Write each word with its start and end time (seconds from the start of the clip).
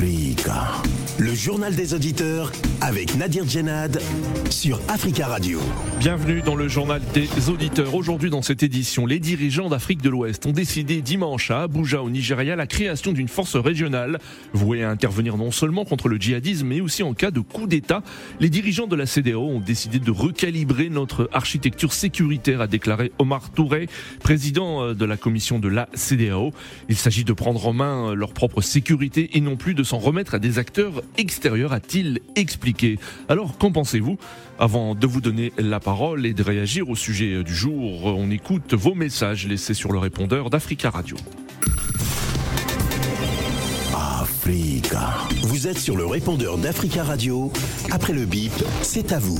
Africa. 0.00 0.97
Le 1.20 1.34
journal 1.34 1.74
des 1.74 1.94
auditeurs 1.94 2.52
avec 2.80 3.16
Nadir 3.16 3.44
Djenad 3.44 4.00
sur 4.50 4.80
Africa 4.86 5.26
Radio. 5.26 5.58
Bienvenue 5.98 6.42
dans 6.42 6.54
le 6.54 6.68
journal 6.68 7.02
des 7.12 7.48
auditeurs. 7.48 7.96
Aujourd'hui 7.96 8.30
dans 8.30 8.40
cette 8.40 8.62
édition, 8.62 9.04
les 9.04 9.18
dirigeants 9.18 9.68
d'Afrique 9.68 10.00
de 10.00 10.10
l'Ouest 10.10 10.46
ont 10.46 10.52
décidé 10.52 11.02
dimanche 11.02 11.50
à 11.50 11.62
Abuja 11.62 12.04
au 12.04 12.08
Nigeria 12.10 12.54
la 12.54 12.68
création 12.68 13.10
d'une 13.10 13.26
force 13.26 13.56
régionale 13.56 14.20
vouée 14.52 14.84
à 14.84 14.90
intervenir 14.90 15.36
non 15.36 15.50
seulement 15.50 15.84
contre 15.84 16.08
le 16.08 16.18
djihadisme 16.18 16.68
mais 16.68 16.80
aussi 16.80 17.02
en 17.02 17.14
cas 17.14 17.32
de 17.32 17.40
coup 17.40 17.66
d'État. 17.66 18.04
Les 18.38 18.48
dirigeants 18.48 18.86
de 18.86 18.94
la 18.94 19.06
CDAO 19.06 19.42
ont 19.42 19.60
décidé 19.60 19.98
de 19.98 20.10
recalibrer 20.12 20.88
notre 20.88 21.28
architecture 21.32 21.92
sécuritaire, 21.94 22.60
a 22.60 22.68
déclaré 22.68 23.10
Omar 23.18 23.50
Touré, 23.50 23.88
président 24.20 24.84
euh, 24.84 24.94
de 24.94 25.04
la 25.04 25.16
commission 25.16 25.58
de 25.58 25.68
la 25.68 25.88
CDAO. 25.94 26.52
Il 26.88 26.96
s'agit 26.96 27.24
de 27.24 27.32
prendre 27.32 27.66
en 27.66 27.72
main 27.72 28.14
leur 28.14 28.32
propre 28.32 28.60
sécurité 28.60 29.30
et 29.36 29.40
non 29.40 29.56
plus 29.56 29.74
de 29.74 29.82
s'en 29.82 29.98
remettre 29.98 30.36
à 30.36 30.38
des 30.38 30.60
acteurs 30.60 31.02
extérieur, 31.16 31.72
a-t-il 31.72 32.20
expliqué. 32.36 32.98
Alors, 33.28 33.58
qu'en 33.58 33.72
pensez-vous? 33.72 34.18
Avant 34.58 34.94
de 34.94 35.06
vous 35.06 35.20
donner 35.20 35.52
la 35.56 35.80
parole 35.80 36.26
et 36.26 36.34
de 36.34 36.42
réagir 36.42 36.88
au 36.88 36.96
sujet 36.96 37.42
du 37.44 37.54
jour, 37.54 38.06
on 38.06 38.30
écoute 38.30 38.74
vos 38.74 38.94
messages 38.94 39.46
laissés 39.46 39.74
sur 39.74 39.92
le 39.92 39.98
répondeur 39.98 40.50
d'Africa 40.50 40.90
Radio. 40.90 41.16
Africa. 43.94 45.28
Vous 45.42 45.68
êtes 45.68 45.78
sur 45.78 45.96
le 45.96 46.06
répondeur 46.06 46.56
d'Africa 46.56 47.04
Radio. 47.04 47.52
Après 47.92 48.12
le 48.12 48.24
bip, 48.24 48.52
c'est 48.82 49.12
à 49.12 49.18
vous. 49.18 49.38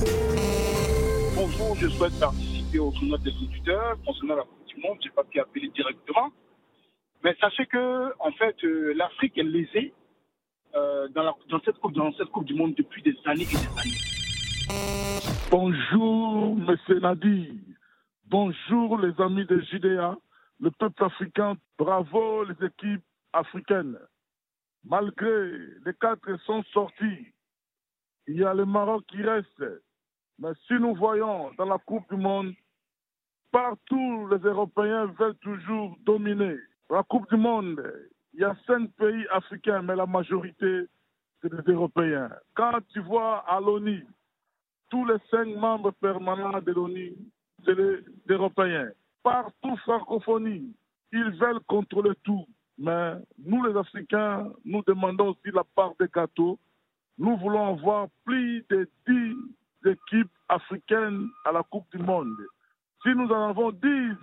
Bonjour, 1.34 1.74
je 1.76 1.88
souhaite 1.88 2.18
participer 2.20 2.78
au 2.78 2.90
tournoi 2.90 3.18
des 3.18 3.30
auditeurs 3.30 3.96
concernant 4.04 4.36
la 4.36 4.42
Coupe 4.42 4.66
du 4.66 4.82
Monde. 4.82 4.98
Je 5.00 5.08
n'ai 5.08 5.14
pas 5.14 5.24
pu 5.24 5.40
appeler 5.40 5.70
directement. 5.74 6.30
Mais 7.24 7.34
sachez 7.40 7.66
que, 7.66 8.12
en 8.20 8.32
fait, 8.32 8.56
euh, 8.64 8.92
l'Afrique 8.96 9.36
est 9.38 9.42
lésée 9.42 9.92
euh, 10.74 11.08
dans, 11.08 11.60
cette 11.64 11.78
coupe, 11.78 12.44
du 12.44 12.54
Monde 12.54 12.74
depuis 12.74 13.02
des 13.02 13.16
années 13.24 13.42
et 13.42 13.46
des 13.46 13.80
années. 13.80 14.08
Bonjour, 15.50 16.56
Monsieur 16.56 17.00
Nadi. 17.00 17.60
Bonjour, 18.26 18.98
les 18.98 19.18
amis 19.20 19.46
de 19.46 19.58
Judéa, 19.60 20.16
le 20.60 20.70
peuple 20.70 21.04
africain. 21.04 21.56
Bravo, 21.78 22.44
les 22.44 22.66
équipes 22.66 23.04
africaines. 23.32 23.98
Malgré 24.84 25.52
les 25.84 25.94
quatre 26.00 26.36
sont 26.44 26.62
sortis, 26.72 27.32
il 28.26 28.36
y 28.36 28.44
a 28.44 28.52
le 28.52 28.66
Maroc 28.66 29.04
qui 29.08 29.22
reste. 29.22 29.64
Mais 30.38 30.52
si 30.66 30.74
nous 30.74 30.94
voyons 30.94 31.50
dans 31.56 31.64
la 31.64 31.78
Coupe 31.78 32.08
du 32.10 32.16
Monde, 32.16 32.52
partout 33.50 34.28
les 34.28 34.38
Européens 34.38 35.06
veulent 35.18 35.38
toujours 35.38 35.96
dominer. 36.04 36.56
La 36.90 37.02
Coupe 37.02 37.28
du 37.30 37.36
Monde, 37.36 37.82
il 38.38 38.42
y 38.42 38.44
a 38.44 38.54
cinq 38.68 38.92
pays 38.92 39.26
africains, 39.32 39.82
mais 39.82 39.96
la 39.96 40.06
majorité, 40.06 40.86
c'est 41.42 41.52
des 41.52 41.72
Européens. 41.72 42.30
Quand 42.54 42.78
tu 42.92 43.00
vois 43.00 43.38
à 43.38 43.58
l'ONU, 43.58 44.06
tous 44.90 45.04
les 45.06 45.16
cinq 45.28 45.48
membres 45.56 45.90
permanents 45.90 46.60
de 46.60 46.70
l'ONU, 46.70 47.16
c'est 47.64 47.74
des 47.74 48.04
Européens. 48.28 48.90
Partout 49.24 49.76
francophonie, 49.78 50.72
ils 51.10 51.30
veulent 51.30 51.58
contrôler 51.66 52.12
tout. 52.22 52.46
Mais 52.78 53.14
nous, 53.44 53.64
les 53.64 53.76
Africains, 53.76 54.52
nous 54.64 54.84
demandons 54.86 55.30
aussi 55.30 55.52
la 55.52 55.64
part 55.74 55.94
des 55.98 56.06
gâteaux. 56.06 56.60
Nous 57.18 57.36
voulons 57.38 57.76
avoir 57.76 58.06
plus 58.24 58.64
de 58.70 58.88
dix 59.08 59.34
équipes 59.84 60.30
africaines 60.48 61.26
à 61.44 61.50
la 61.50 61.64
Coupe 61.64 61.90
du 61.90 62.00
Monde. 62.00 62.36
Si 63.02 63.08
nous 63.08 63.30
en 63.30 63.48
avons 63.48 63.72
dix, 63.72 64.14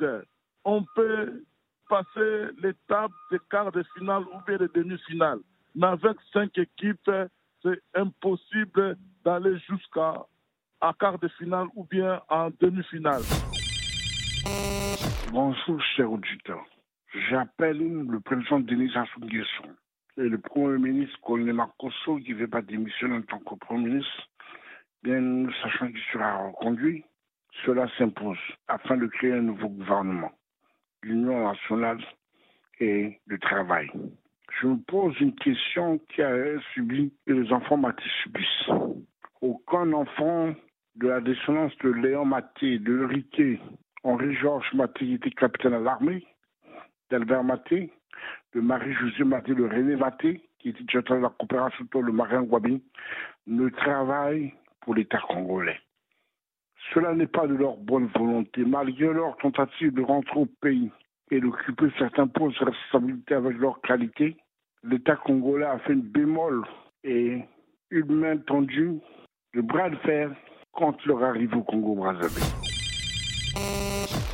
on 0.64 0.86
peut 0.96 1.44
passer 1.88 2.52
l'étape 2.62 3.12
des 3.32 3.40
quarts 3.50 3.72
de 3.72 3.84
finale 3.98 4.24
ou 4.24 4.38
bien 4.46 4.58
des 4.58 4.68
demi-finales. 4.68 5.40
Mais 5.76 5.88
avec 5.88 6.18
cinq 6.32 6.58
équipes, 6.58 7.12
c'est 7.62 7.82
impossible 7.94 8.98
d'aller 9.24 9.58
jusqu'à 9.70 10.26
à 10.82 10.94
quart 11.00 11.18
de 11.20 11.28
finale 11.30 11.68
ou 11.76 11.84
bien 11.86 12.22
en 12.30 12.50
demi-finale. 12.60 13.22
Bonjour, 15.32 15.82
cher 15.96 16.12
auditeur. 16.12 16.64
J'appelle 17.30 17.78
le 17.78 18.20
président 18.20 18.60
Denis 18.60 18.92
Sassou 18.92 19.22
et 20.18 20.30
le 20.30 20.38
Premier 20.38 20.78
ministre 20.78 21.20
Colonel 21.22 21.56
Makosso 21.56 22.18
qui 22.18 22.34
ne 22.34 22.40
veut 22.40 22.48
pas 22.48 22.62
démissionner 22.62 23.18
en 23.18 23.22
tant 23.22 23.40
que 23.40 23.56
Premier 23.56 23.90
ministre. 23.90 24.30
Bien, 25.04 25.48
sachant 25.62 25.88
qu'il 25.88 26.02
sera 26.12 26.48
reconduit, 26.48 27.04
cela 27.66 27.88
s'impose 27.98 28.38
afin 28.68 28.98
de 28.98 29.08
créer 29.08 29.34
un 29.34 29.42
nouveau 29.42 29.70
gouvernement 29.70 30.32
l'Union 31.06 31.48
nationale 31.48 32.00
et 32.80 33.20
le 33.28 33.38
travail. 33.38 33.90
Je 34.60 34.68
me 34.68 34.78
pose 34.78 35.16
une 35.20 35.36
question 35.36 36.00
qui 36.10 36.22
a 36.22 36.60
subi 36.74 37.14
et 37.28 37.34
les 37.34 37.54
enfants 37.54 37.78
Maté 37.78 38.04
subissent. 38.24 38.70
Aucun 39.42 39.94
enfant 39.94 40.54
de 40.96 41.08
la 41.08 41.22
descendance 41.22 41.78
de 41.84 41.90
Léon 41.90 42.26
Maté, 42.26 42.80
de 42.80 43.04
Riquet, 43.04 43.60
Henri-Georges 44.04 44.74
Maté, 44.74 45.06
qui 45.06 45.14
était 45.14 45.30
capitaine 45.30 45.74
à 45.74 45.80
l'armée, 45.80 46.26
d'Albert 47.12 47.44
Maté, 47.44 47.92
de 48.54 48.62
Marie-Josée 48.62 49.26
Maté, 49.26 49.54
de 49.54 49.64
René 49.64 49.96
Maté, 49.96 50.42
qui 50.58 50.70
était 50.70 50.84
directeur 50.84 51.18
de 51.18 51.24
la 51.24 51.30
coopération 51.30 51.86
le 51.94 52.12
marin 52.12 52.42
Guabi, 52.44 52.82
ne 53.46 53.70
travaille 53.70 54.54
pour 54.82 54.96
l'État 54.96 55.22
congolais. 55.28 55.80
Cela 56.94 57.14
n'est 57.14 57.28
pas 57.28 57.48
de 57.48 57.56
leur 57.56 57.78
bonne 57.78 58.08
volonté, 58.16 58.64
malgré 58.64 59.12
leur 59.12 59.36
tentative 59.38 59.94
de 59.94 60.02
rentrer 60.02 60.40
au 60.40 60.46
pays 60.62 60.92
et 61.32 61.40
d'occuper 61.40 61.88
certains 61.98 62.28
postes 62.28 62.60
de 62.60 62.66
responsabilité 62.66 63.34
avec 63.34 63.58
leur 63.58 63.82
qualité. 63.82 64.38
L'État 64.84 65.16
congolais 65.16 65.66
a 65.66 65.80
fait 65.80 65.94
une 65.94 66.02
bémol 66.02 66.64
et 67.04 67.42
une 67.90 68.16
main 68.16 68.38
tendue, 68.38 69.00
de 69.54 69.62
bras 69.62 69.90
de 69.90 69.96
fer 69.98 70.32
contre 70.72 71.08
leur 71.08 71.24
arrivée 71.24 71.56
au 71.56 71.64
Congo-Brazzaville. 71.64 72.44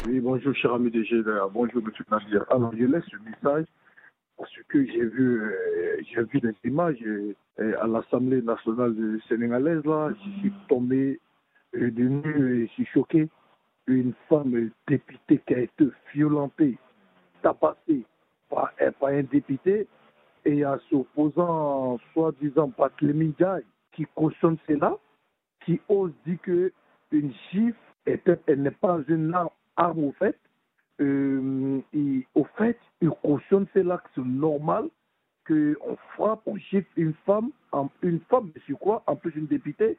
Oui, 0.08 0.20
bonjour, 0.20 0.54
cher 0.56 0.74
ami 0.74 0.92
de 0.92 1.04
GDA. 1.04 1.48
Bonjour, 1.54 1.82
monsieur 1.84 2.04
Nadir. 2.12 2.44
Alors, 2.50 2.74
je 2.76 2.86
laisse 2.86 3.10
le 3.14 3.20
message 3.20 3.66
parce 4.38 4.52
que 4.68 4.84
j'ai 4.86 5.06
vu, 5.06 5.42
euh, 5.42 6.24
vu 6.34 6.40
des 6.40 6.56
images 6.66 6.98
euh, 7.06 7.34
à 7.80 7.88
l'Assemblée 7.88 8.42
nationale 8.42 8.96
sénégalaise. 9.30 9.86
Là, 9.86 10.10
je 10.10 10.40
suis 10.40 10.52
tombé 10.68 11.20
de 11.74 12.04
nu 12.04 12.64
et 12.64 12.68
je 12.68 12.72
suis 12.74 12.86
choqué. 12.86 13.30
Une 13.88 14.14
femme 14.30 14.70
députée 14.88 15.42
qui 15.46 15.54
a 15.54 15.60
été 15.60 15.86
violentée, 16.14 16.78
tabassée 17.42 18.04
par, 18.50 18.72
par 19.00 19.10
un 19.10 19.24
député 19.24 19.88
et 20.46 20.64
à 20.64 20.80
s'opposant, 20.90 22.00
soi-disant, 22.14 22.72
Barthélémy 22.78 23.34
Diaye, 23.38 23.64
qui 23.92 24.06
cautionne 24.16 24.58
cela, 24.68 24.98
qui 25.66 25.80
ose 25.90 26.12
dire 26.26 26.40
qu'une 26.42 27.34
gifle, 27.52 27.78
elle 28.06 28.62
n'est 28.62 28.72
pas 28.72 29.00
une 29.08 29.34
arme 29.76 30.04
au 30.04 30.12
fait. 30.14 30.38
Euh, 31.00 31.80
et, 31.94 32.26
au 32.36 32.44
fait, 32.58 32.78
il 33.02 33.10
cautionne 33.10 33.66
cela, 33.74 34.02
c'est 34.14 34.24
normal 34.24 34.90
qu'on 35.48 35.98
frappe, 36.14 36.42
on 36.46 36.56
gifle 36.58 36.88
une 36.96 37.14
femme, 37.26 37.50
une 38.04 38.20
femme, 38.30 38.52
c'est 38.68 38.78
quoi, 38.78 39.04
en 39.08 39.16
plus 39.16 39.32
une 39.36 39.48
députée, 39.48 39.98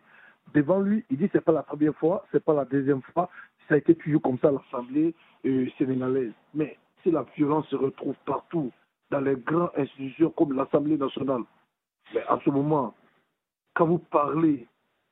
devant 0.54 0.80
lui, 0.80 1.04
il 1.10 1.18
dit 1.18 1.28
c'est 1.32 1.40
pas 1.44 1.52
la 1.52 1.62
première 1.62 1.94
fois, 1.94 2.26
c'est 2.32 2.44
pas 2.44 2.54
la 2.54 2.64
deuxième 2.64 3.02
fois, 3.02 3.30
ça 3.68 3.74
a 3.74 3.78
été 3.78 3.94
toujours 3.94 4.22
comme 4.22 4.38
ça 4.38 4.48
à 4.48 4.52
l'Assemblée 4.52 5.14
euh, 5.46 5.66
sénégalaise. 5.78 6.32
Mais 6.54 6.78
si 7.02 7.10
la 7.10 7.24
violence 7.36 7.66
se 7.68 7.76
retrouve 7.76 8.14
partout, 8.24 8.70
dans 9.10 9.20
les 9.20 9.36
grandes 9.36 9.70
institutions 9.76 10.30
comme 10.30 10.54
l'Assemblée 10.54 10.96
nationale, 10.96 11.42
mais 12.14 12.22
à 12.28 12.38
ce 12.44 12.50
moment, 12.50 12.94
quand 13.74 13.86
vous 13.86 13.98
parlez 13.98 14.66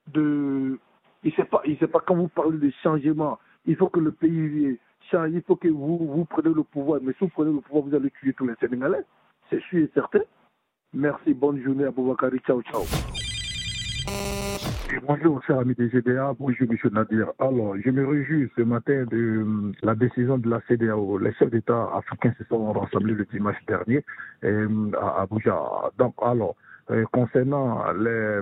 de... 0.08 0.78
Il 1.22 1.30
ne 1.30 1.34
sait, 1.34 1.44
pas, 1.44 1.62
sait 1.78 1.86
pas 1.86 2.00
quand 2.00 2.16
vous 2.16 2.28
parlez 2.28 2.56
de 2.58 2.70
changement, 2.82 3.38
il 3.66 3.76
faut 3.76 3.88
que 3.90 4.00
le 4.00 4.10
pays 4.10 4.78
change, 5.10 5.30
il 5.32 5.42
faut 5.42 5.56
que 5.56 5.68
vous, 5.68 5.98
vous 5.98 6.24
preniez 6.24 6.54
le 6.54 6.62
pouvoir. 6.62 7.00
Mais 7.02 7.12
si 7.12 7.18
vous 7.20 7.28
prenez 7.28 7.52
le 7.52 7.60
pouvoir, 7.60 7.84
vous 7.84 7.94
allez 7.94 8.10
tuer 8.10 8.32
tous 8.32 8.46
les 8.46 8.54
Sénégalais. 8.56 9.04
C'est 9.50 9.60
sûr 9.64 9.84
et 9.84 9.90
certain. 9.92 10.20
Merci, 10.94 11.34
bonne 11.34 11.62
journée 11.62 11.84
à 11.84 11.90
Boubakari. 11.90 12.38
Ciao, 12.40 12.62
ciao. 12.62 12.84
Bonjour, 14.98 15.40
cher 15.44 15.60
ami 15.60 15.74
des 15.74 15.88
GDA. 15.88 16.34
Bonjour, 16.38 16.66
M. 16.68 16.90
Nadir. 16.92 17.32
Alors, 17.38 17.76
je 17.78 17.90
me 17.90 18.04
réjouis 18.04 18.50
ce 18.56 18.62
matin 18.62 19.04
de 19.08 19.16
euh, 19.16 19.72
la 19.82 19.94
décision 19.94 20.36
de 20.36 20.50
la 20.50 20.60
CDAO. 20.66 21.18
Les 21.18 21.32
chefs 21.34 21.50
d'État 21.50 21.88
africains 21.94 22.34
se 22.38 22.44
sont 22.44 22.72
rassemblés 22.72 23.14
le 23.14 23.24
dimanche 23.26 23.56
dernier 23.68 24.04
euh, 24.42 24.90
à 25.00 25.22
Abuja. 25.22 25.56
Donc, 25.96 26.14
alors, 26.20 26.56
euh, 26.90 27.04
concernant 27.12 27.92
les 27.92 28.40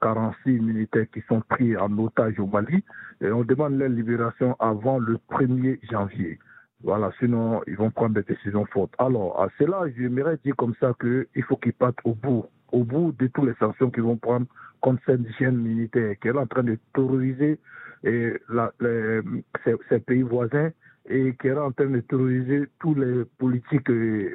46 0.00 0.60
militaires 0.60 1.06
qui 1.12 1.22
sont 1.28 1.40
pris 1.40 1.76
en 1.76 1.98
otage 1.98 2.38
au 2.38 2.46
Mali, 2.46 2.84
on 3.22 3.42
demande 3.42 3.76
leur 3.76 3.88
libération 3.88 4.54
avant 4.60 5.00
le 5.00 5.18
1er 5.28 5.80
janvier. 5.90 6.38
Voilà, 6.82 7.10
sinon 7.18 7.60
ils 7.66 7.76
vont 7.76 7.90
prendre 7.90 8.14
des 8.14 8.22
décisions 8.22 8.64
fortes. 8.66 8.94
Alors, 8.98 9.40
à 9.42 9.48
cela, 9.58 9.82
j'aimerais 9.96 10.38
dire 10.44 10.56
comme 10.56 10.74
ça 10.80 10.94
qu'il 11.00 11.44
faut 11.44 11.56
qu'ils 11.56 11.74
partent 11.74 11.98
au 12.04 12.14
bout, 12.14 12.46
au 12.72 12.84
bout 12.84 13.12
de 13.18 13.26
toutes 13.26 13.46
les 13.46 13.54
sanctions 13.54 13.90
qu'ils 13.90 14.02
vont 14.02 14.16
prendre 14.16 14.46
contre 14.80 15.02
cette 15.04 15.30
chaîne 15.38 15.56
militaire 15.56 16.14
qui 16.20 16.28
est 16.28 16.36
en 16.36 16.46
train 16.46 16.62
de 16.62 16.78
terroriser 16.94 17.58
et 18.02 18.32
la, 18.48 18.72
les, 18.80 19.20
ces, 19.64 19.98
pays 19.98 20.22
voisins 20.22 20.70
et 21.08 21.34
qui 21.40 21.48
est 21.48 21.58
en 21.58 21.70
train 21.72 21.86
de 21.86 22.00
terroriser 22.00 22.66
tous 22.78 22.94
les 22.94 23.24
politiques 23.38 23.90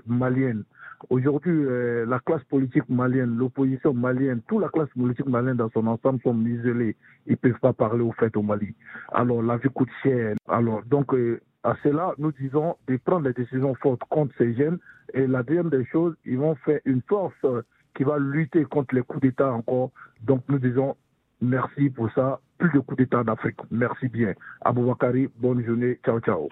maliennes. 0.06 0.64
Aujourd'hui, 1.10 1.52
euh, 1.52 2.06
la 2.08 2.20
classe 2.20 2.44
politique 2.46 2.88
malienne, 2.90 3.38
l'opposition 3.38 3.94
malienne, 3.94 4.42
toute 4.48 4.62
la 4.62 4.70
classe 4.70 4.90
politique 4.98 5.28
malienne 5.28 5.58
dans 5.58 5.70
son 5.70 5.86
ensemble 5.88 6.22
sont 6.22 6.40
isolés. 6.46 6.96
Ils 7.28 7.32
ne 7.32 7.36
peuvent 7.36 7.60
pas 7.60 7.74
parler 7.74 8.02
au 8.02 8.12
fait 8.14 8.36
au 8.38 8.42
Mali. 8.42 8.74
Alors, 9.12 9.42
la 9.42 9.58
vie 9.58 9.70
coûte 9.70 9.90
cher. 10.02 10.36
Alors, 10.48 10.84
donc, 10.84 11.14
euh, 11.14 11.42
à 11.66 11.76
cela, 11.84 12.14
nous 12.20 12.32
disons 12.32 12.76
de 12.88 12.98
prendre 12.98 13.24
des 13.28 13.34
décisions 13.34 13.74
fortes 13.76 14.02
contre 14.10 14.34
ces 14.38 14.54
jeunes. 14.54 14.78
Et 15.14 15.26
la 15.26 15.42
deuxième 15.42 15.70
des 15.70 15.84
choses, 15.86 16.14
ils 16.24 16.38
vont 16.38 16.56
faire 16.64 16.80
une 16.86 17.02
force 17.10 17.34
euh, 17.44 17.64
qui 17.96 18.04
va 18.04 18.18
lutter 18.20 18.66
contre 18.66 18.94
les 18.94 19.02
coups 19.02 19.22
d'État 19.22 19.52
encore. 19.52 19.90
Donc, 20.24 20.44
nous 20.48 20.60
disons 20.60 20.96
merci 21.42 21.90
pour 21.90 22.12
ça. 22.14 22.40
Plus 22.60 22.72
de 22.72 22.80
coups 22.80 23.00
d'État 23.00 23.20
en 23.20 23.28
Afrique. 23.28 23.58
Merci 23.72 24.08
bien. 24.08 24.34
Aboubakari, 24.62 25.28
bonne 25.38 25.66
journée. 25.66 26.00
Ciao, 26.06 26.20
ciao. 26.20 26.48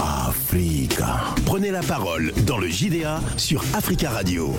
Africa. 0.00 1.34
Prenez 1.44 1.70
la 1.70 1.82
parole 1.82 2.32
dans 2.46 2.58
le 2.58 2.68
JDA 2.68 3.18
sur 3.36 3.60
Africa 3.74 4.10
Radio. 4.10 4.52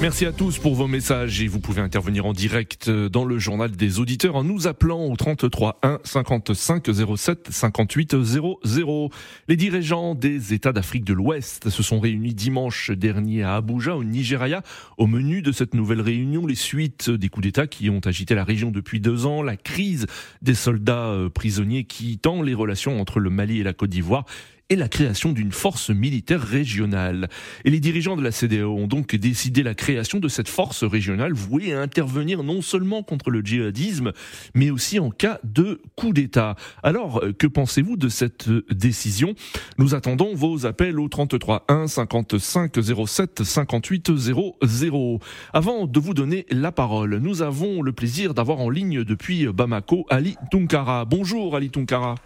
Merci 0.00 0.26
à 0.26 0.32
tous 0.32 0.58
pour 0.58 0.74
vos 0.74 0.86
messages 0.86 1.40
et 1.40 1.48
vous 1.48 1.60
pouvez 1.60 1.80
intervenir 1.80 2.26
en 2.26 2.32
direct 2.32 2.90
dans 2.90 3.24
le 3.24 3.38
journal 3.38 3.70
des 3.70 4.00
auditeurs 4.00 4.36
en 4.36 4.44
nous 4.44 4.66
appelant 4.66 5.06
au 5.06 5.16
33 5.16 5.78
1 5.82 6.00
55 6.04 6.86
07 7.16 7.48
58 7.50 8.22
00. 8.22 9.10
Les 9.48 9.56
dirigeants 9.56 10.14
des 10.14 10.52
États 10.52 10.72
d'Afrique 10.72 11.04
de 11.04 11.14
l'Ouest 11.14 11.70
se 11.70 11.82
sont 11.82 12.00
réunis 12.00 12.34
dimanche 12.34 12.90
dernier 12.90 13.44
à 13.44 13.56
Abuja 13.56 13.96
au 13.96 14.04
Nigeria. 14.04 14.62
Au 14.98 15.06
menu 15.06 15.40
de 15.40 15.52
cette 15.52 15.72
nouvelle 15.72 16.02
réunion, 16.02 16.46
les 16.46 16.54
suites 16.54 17.08
des 17.08 17.28
coups 17.30 17.44
d'État 17.44 17.66
qui 17.66 17.88
ont 17.88 18.00
agité 18.00 18.34
la 18.34 18.44
région 18.44 18.70
depuis 18.70 19.00
deux 19.00 19.24
ans, 19.24 19.42
la 19.42 19.56
crise 19.56 20.06
des 20.42 20.54
soldats 20.54 21.06
euh, 21.06 21.30
prisonniers 21.30 21.84
qui 21.84 22.18
tend 22.18 22.42
les 22.42 22.54
relations 22.54 23.00
entre 23.00 23.20
le 23.20 23.30
Mali 23.30 23.60
et 23.60 23.64
la 23.64 23.72
Côte 23.72 23.90
d'Ivoire 23.90 24.26
et 24.70 24.76
la 24.76 24.88
création 24.88 25.32
d'une 25.32 25.52
force 25.52 25.90
militaire 25.90 26.40
régionale. 26.40 27.28
Et 27.64 27.70
les 27.70 27.80
dirigeants 27.80 28.16
de 28.16 28.22
la 28.22 28.32
CDAO 28.32 28.74
ont 28.74 28.86
donc 28.86 29.14
décidé 29.14 29.62
la 29.62 29.74
création 29.74 30.20
de 30.20 30.28
cette 30.28 30.48
force 30.48 30.84
régionale 30.84 31.32
vouée 31.34 31.74
à 31.74 31.80
intervenir 31.80 32.42
non 32.42 32.62
seulement 32.62 33.02
contre 33.02 33.30
le 33.30 33.40
djihadisme, 33.40 34.12
mais 34.54 34.70
aussi 34.70 34.98
en 34.98 35.10
cas 35.10 35.38
de 35.44 35.82
coup 35.96 36.12
d'État. 36.12 36.56
Alors, 36.82 37.22
euh, 37.22 37.32
que 37.32 37.46
pensez-vous 37.46 37.96
de 37.96 38.08
cette 38.08 38.48
euh, 38.48 38.64
décision? 38.70 39.34
Nous 39.78 39.94
attendons 39.94 40.34
vos 40.34 40.66
appels 40.66 40.98
au 40.98 41.08
33 41.08 41.64
1 41.68 41.86
55 41.86 42.72
07 43.06 43.42
58 43.44 44.16
00. 44.16 45.20
Avant 45.52 45.86
de 45.86 46.00
vous 46.00 46.14
donner 46.14 46.46
la 46.50 46.72
parole, 46.72 47.18
nous 47.18 47.42
avons 47.42 47.82
le 47.82 47.92
plaisir 47.92 48.34
d'avoir 48.34 48.60
en 48.60 48.70
ligne 48.70 49.04
depuis 49.04 49.46
Bamako 49.46 50.06
Ali 50.08 50.36
Tunkara. 50.50 51.04
Bonjour 51.04 51.54
Ali 51.56 51.70
Tunkara. 51.70 52.16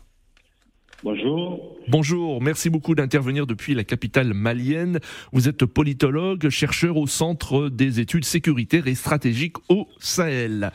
Bonjour. 1.04 1.76
Bonjour, 1.86 2.42
merci 2.42 2.70
beaucoup 2.70 2.96
d'intervenir 2.96 3.46
depuis 3.46 3.72
la 3.72 3.84
capitale 3.84 4.34
malienne. 4.34 4.98
Vous 5.30 5.48
êtes 5.48 5.64
politologue, 5.64 6.48
chercheur 6.48 6.96
au 6.96 7.06
Centre 7.06 7.68
des 7.68 8.00
études 8.00 8.24
sécuritaires 8.24 8.88
et 8.88 8.96
stratégiques 8.96 9.58
au 9.68 9.86
Sahel. 10.00 10.72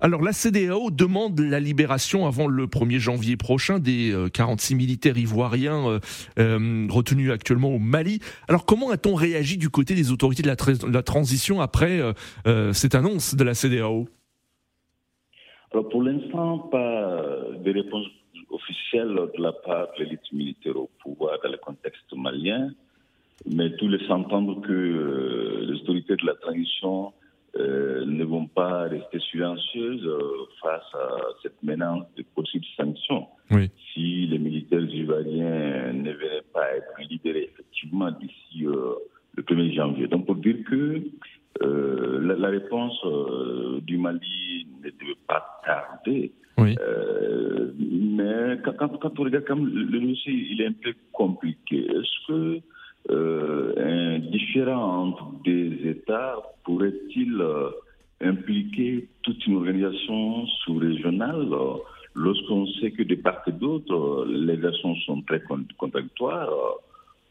Alors 0.00 0.20
la 0.20 0.34
CDAO 0.34 0.90
demande 0.90 1.40
la 1.40 1.60
libération 1.60 2.26
avant 2.26 2.46
le 2.46 2.66
1er 2.66 2.98
janvier 2.98 3.38
prochain 3.38 3.78
des 3.78 4.14
46 4.34 4.74
euh, 4.74 4.76
militaires 4.76 5.16
ivoiriens 5.16 5.88
euh, 5.88 5.98
euh, 6.38 6.86
retenus 6.90 7.30
actuellement 7.30 7.70
au 7.70 7.78
Mali. 7.78 8.20
Alors 8.48 8.66
comment 8.66 8.90
a-t-on 8.90 9.14
réagi 9.14 9.56
du 9.56 9.70
côté 9.70 9.94
des 9.94 10.12
autorités 10.12 10.42
de 10.42 10.48
la, 10.92 11.02
transition 11.02 11.62
après 11.62 12.02
cette 12.72 12.94
annonce 12.94 13.34
de 13.34 13.44
la 13.44 13.54
CDAO 13.54 14.08
Alors 15.72 15.88
pour 15.88 16.02
l'instant, 16.02 16.58
pas 16.70 17.18
de 17.64 17.72
réponse 17.72 18.06
officielle 18.54 19.14
de 19.36 19.42
la 19.42 19.52
part 19.52 19.88
de 19.98 20.04
l'élite 20.04 20.32
militaire 20.32 20.76
au 20.76 20.90
pouvoir 21.02 21.38
dans 21.42 21.50
le 21.50 21.58
contexte 21.58 22.12
malien, 22.16 22.70
mais 23.46 23.70
tous 23.76 23.88
laissent 23.88 24.10
entendre 24.10 24.60
que 24.60 24.72
euh, 24.72 25.66
les 25.66 25.80
autorités 25.80 26.16
de 26.16 26.26
la 26.26 26.34
transition 26.34 27.12
euh, 27.56 28.04
ne 28.06 28.24
vont 28.24 28.46
pas 28.46 28.82
rester 28.84 29.20
silencieuses 29.30 30.06
euh, 30.06 30.20
face 30.62 30.94
à 30.94 31.08
cette 31.42 31.62
menace 31.62 32.04
de 32.16 32.24
possibles 32.34 32.64
sanctions. 32.76 33.26
Si 33.92 34.26
les 34.26 34.38
militaires 34.38 34.80
ivoiriens 34.80 35.92
ne 35.92 36.12
venaient 36.12 36.48
pas 36.52 36.74
être 36.74 37.08
libérés 37.08 37.50
effectivement 37.52 38.10
d'ici 38.10 38.64
le 38.64 39.42
1er 39.42 39.74
janvier. 39.74 40.08
Donc 40.08 40.26
pour 40.26 40.36
dire 40.36 40.56
que 40.68 41.02
la, 41.60 42.34
la, 42.34 42.48
réponse 42.48 42.98
du 43.82 43.98
Mali 43.98 44.66
ne 44.82 44.90
devait 44.90 45.20
pas 45.28 45.60
tarder. 45.64 46.32
Oui. 46.58 46.76
Euh, 48.34 48.56
quand, 48.64 48.98
quand, 48.98 49.20
on 49.20 49.22
regarde 49.22 49.44
comme 49.44 49.66
le 49.68 50.00
dossier, 50.00 50.32
il 50.32 50.60
est 50.60 50.66
un 50.66 50.72
peu 50.72 50.92
compliqué. 51.12 51.86
Est-ce 51.86 52.26
que 52.26 52.60
euh, 53.10 53.74
un 53.76 54.18
différent 54.18 55.08
entre 55.08 55.26
des 55.44 55.88
États 55.88 56.36
pourrait-il 56.64 57.36
euh, 57.40 57.70
impliquer 58.20 59.08
toute 59.22 59.46
une 59.46 59.56
organisation 59.56 60.46
sous-régionale 60.64 61.46
lorsqu'on 62.14 62.66
sait 62.80 62.90
que 62.90 63.02
de 63.02 63.14
part 63.16 63.42
et 63.46 63.52
d'autre, 63.52 64.26
les 64.26 64.56
versions 64.56 64.96
sont 65.06 65.20
très 65.22 65.42
contradictoires 65.78 66.50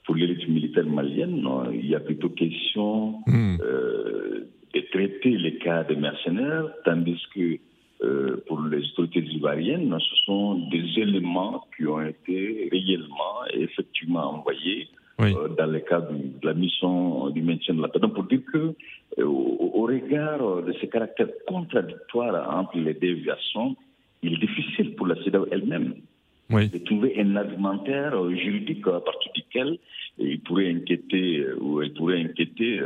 pour 0.06 0.16
l'élite 0.16 0.48
militaire 0.48 0.86
malienne, 0.86 1.48
il 1.74 1.88
y 1.88 1.96
a 1.96 2.02
plutôt 2.02 2.30
question 2.30 3.22
hmm. 3.26 3.58
de 3.58 4.80
traiter 4.92 5.38
les 5.38 5.58
cas 5.58 5.86
des 5.86 5.96
mercenaires, 5.96 6.68
tandis 6.84 7.22
que 7.34 7.58
euh, 8.04 8.44
pour 8.48 8.62
les 8.62 8.84
autorités 8.92 9.22
ivoiriennes, 9.22 9.96
ce 9.98 10.16
sont 10.26 10.56
des 10.70 10.84
éléments 10.98 11.66
qui 11.76 11.88
ont 11.88 12.02
été 12.02 12.68
réellement 12.72 13.46
et 13.54 13.62
effectivement 13.62 14.34
envoyés 14.36 14.90
euh, 15.22 15.48
dans 15.58 15.68
le 15.68 15.80
cadre 15.80 16.12
de 16.12 16.46
la 16.46 16.54
mission 16.54 17.30
du 17.30 17.42
maintien 17.42 17.76
de 17.76 17.82
la 17.82 17.88
paix. 17.88 18.00
Donc, 18.00 18.14
pour 18.14 18.26
dire 18.26 18.42
que, 18.52 18.76
euh, 19.20 19.24
au, 19.24 19.84
regard 19.84 20.64
de 20.64 20.74
ces 20.80 20.88
caractères 20.88 21.30
contradictoires 21.48 22.58
entre 22.58 22.78
les 22.78 22.94
déviations, 22.94 23.76
il 24.22 24.34
est 24.34 24.38
difficile 24.48 24.96
pour 24.96 25.08
la 25.08 25.16
CEDAW 25.24 25.48
elle-même 25.52 25.96
de 26.50 26.78
trouver 26.80 27.20
un 27.20 27.36
argumentaire 27.36 28.14
juridique 28.32 28.86
à 28.88 29.00
partir 29.00 29.32
duquel 29.34 29.78
il 30.18 30.40
pourrait 30.42 30.70
inquiéter 30.70 31.46
ou 31.60 31.82
elle 31.82 31.94
pourrait 31.94 32.22
inquiéter 32.22 32.80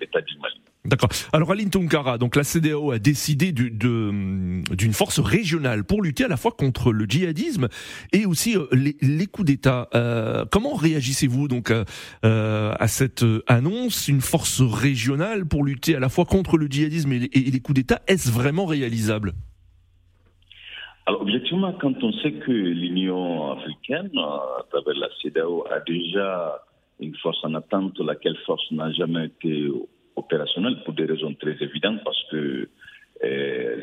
l'État 0.00 0.20
du 0.20 0.38
Mali. 0.38 0.60
D'accord. 0.88 1.10
Alors 1.34 1.52
Aline 1.52 1.68
donc 1.68 2.36
la 2.36 2.44
CDAO 2.44 2.92
a 2.92 2.98
décidé 2.98 3.52
d'une 3.52 4.92
force 4.92 5.20
régionale 5.20 5.84
pour 5.84 6.02
lutter 6.02 6.24
à 6.24 6.28
la 6.28 6.38
fois 6.38 6.52
contre 6.52 6.92
le 6.92 7.04
djihadisme 7.04 7.68
et 8.12 8.24
aussi 8.24 8.56
euh, 8.56 8.66
les, 8.72 9.26
coups 9.26 9.46
d'État. 9.46 9.88
Euh, 9.94 10.44
comment 10.50 10.74
réagissez-vous 10.74 11.46
donc 11.46 11.70
euh, 11.70 11.84
à 12.78 12.88
cette 12.88 13.24
annonce 13.46 14.08
Une 14.08 14.22
force 14.22 14.62
régionale 14.62 15.46
pour 15.46 15.62
lutter 15.62 15.94
à 15.94 16.00
la 16.00 16.08
fois 16.08 16.24
contre 16.24 16.56
le 16.56 16.66
djihadisme 16.66 17.12
et 17.12 17.18
les, 17.18 17.60
coups 17.60 17.76
d'État, 17.76 18.00
est-ce 18.06 18.30
vraiment 18.30 18.64
réalisable? 18.64 19.32
Alors, 21.06 21.22
objectivement, 21.22 21.72
quand 21.72 22.02
on 22.02 22.12
sait 22.12 22.32
que 22.32 22.50
l'Union 22.50 23.52
africaine, 23.52 24.10
à 24.16 24.62
travers 24.70 24.94
la 24.94 25.08
CEDEAO, 25.22 25.66
a 25.70 25.80
déjà 25.80 26.62
une 27.00 27.14
force 27.16 27.38
en 27.44 27.54
attente, 27.54 27.98
laquelle 28.00 28.36
force 28.46 28.70
n'a 28.72 28.92
jamais 28.92 29.26
été 29.26 29.68
opérationnel 30.18 30.82
pour 30.84 30.94
des 30.94 31.04
raisons 31.04 31.34
très 31.34 31.56
évidentes 31.60 32.00
parce 32.04 32.22
que 32.30 32.68
euh, 33.24 33.80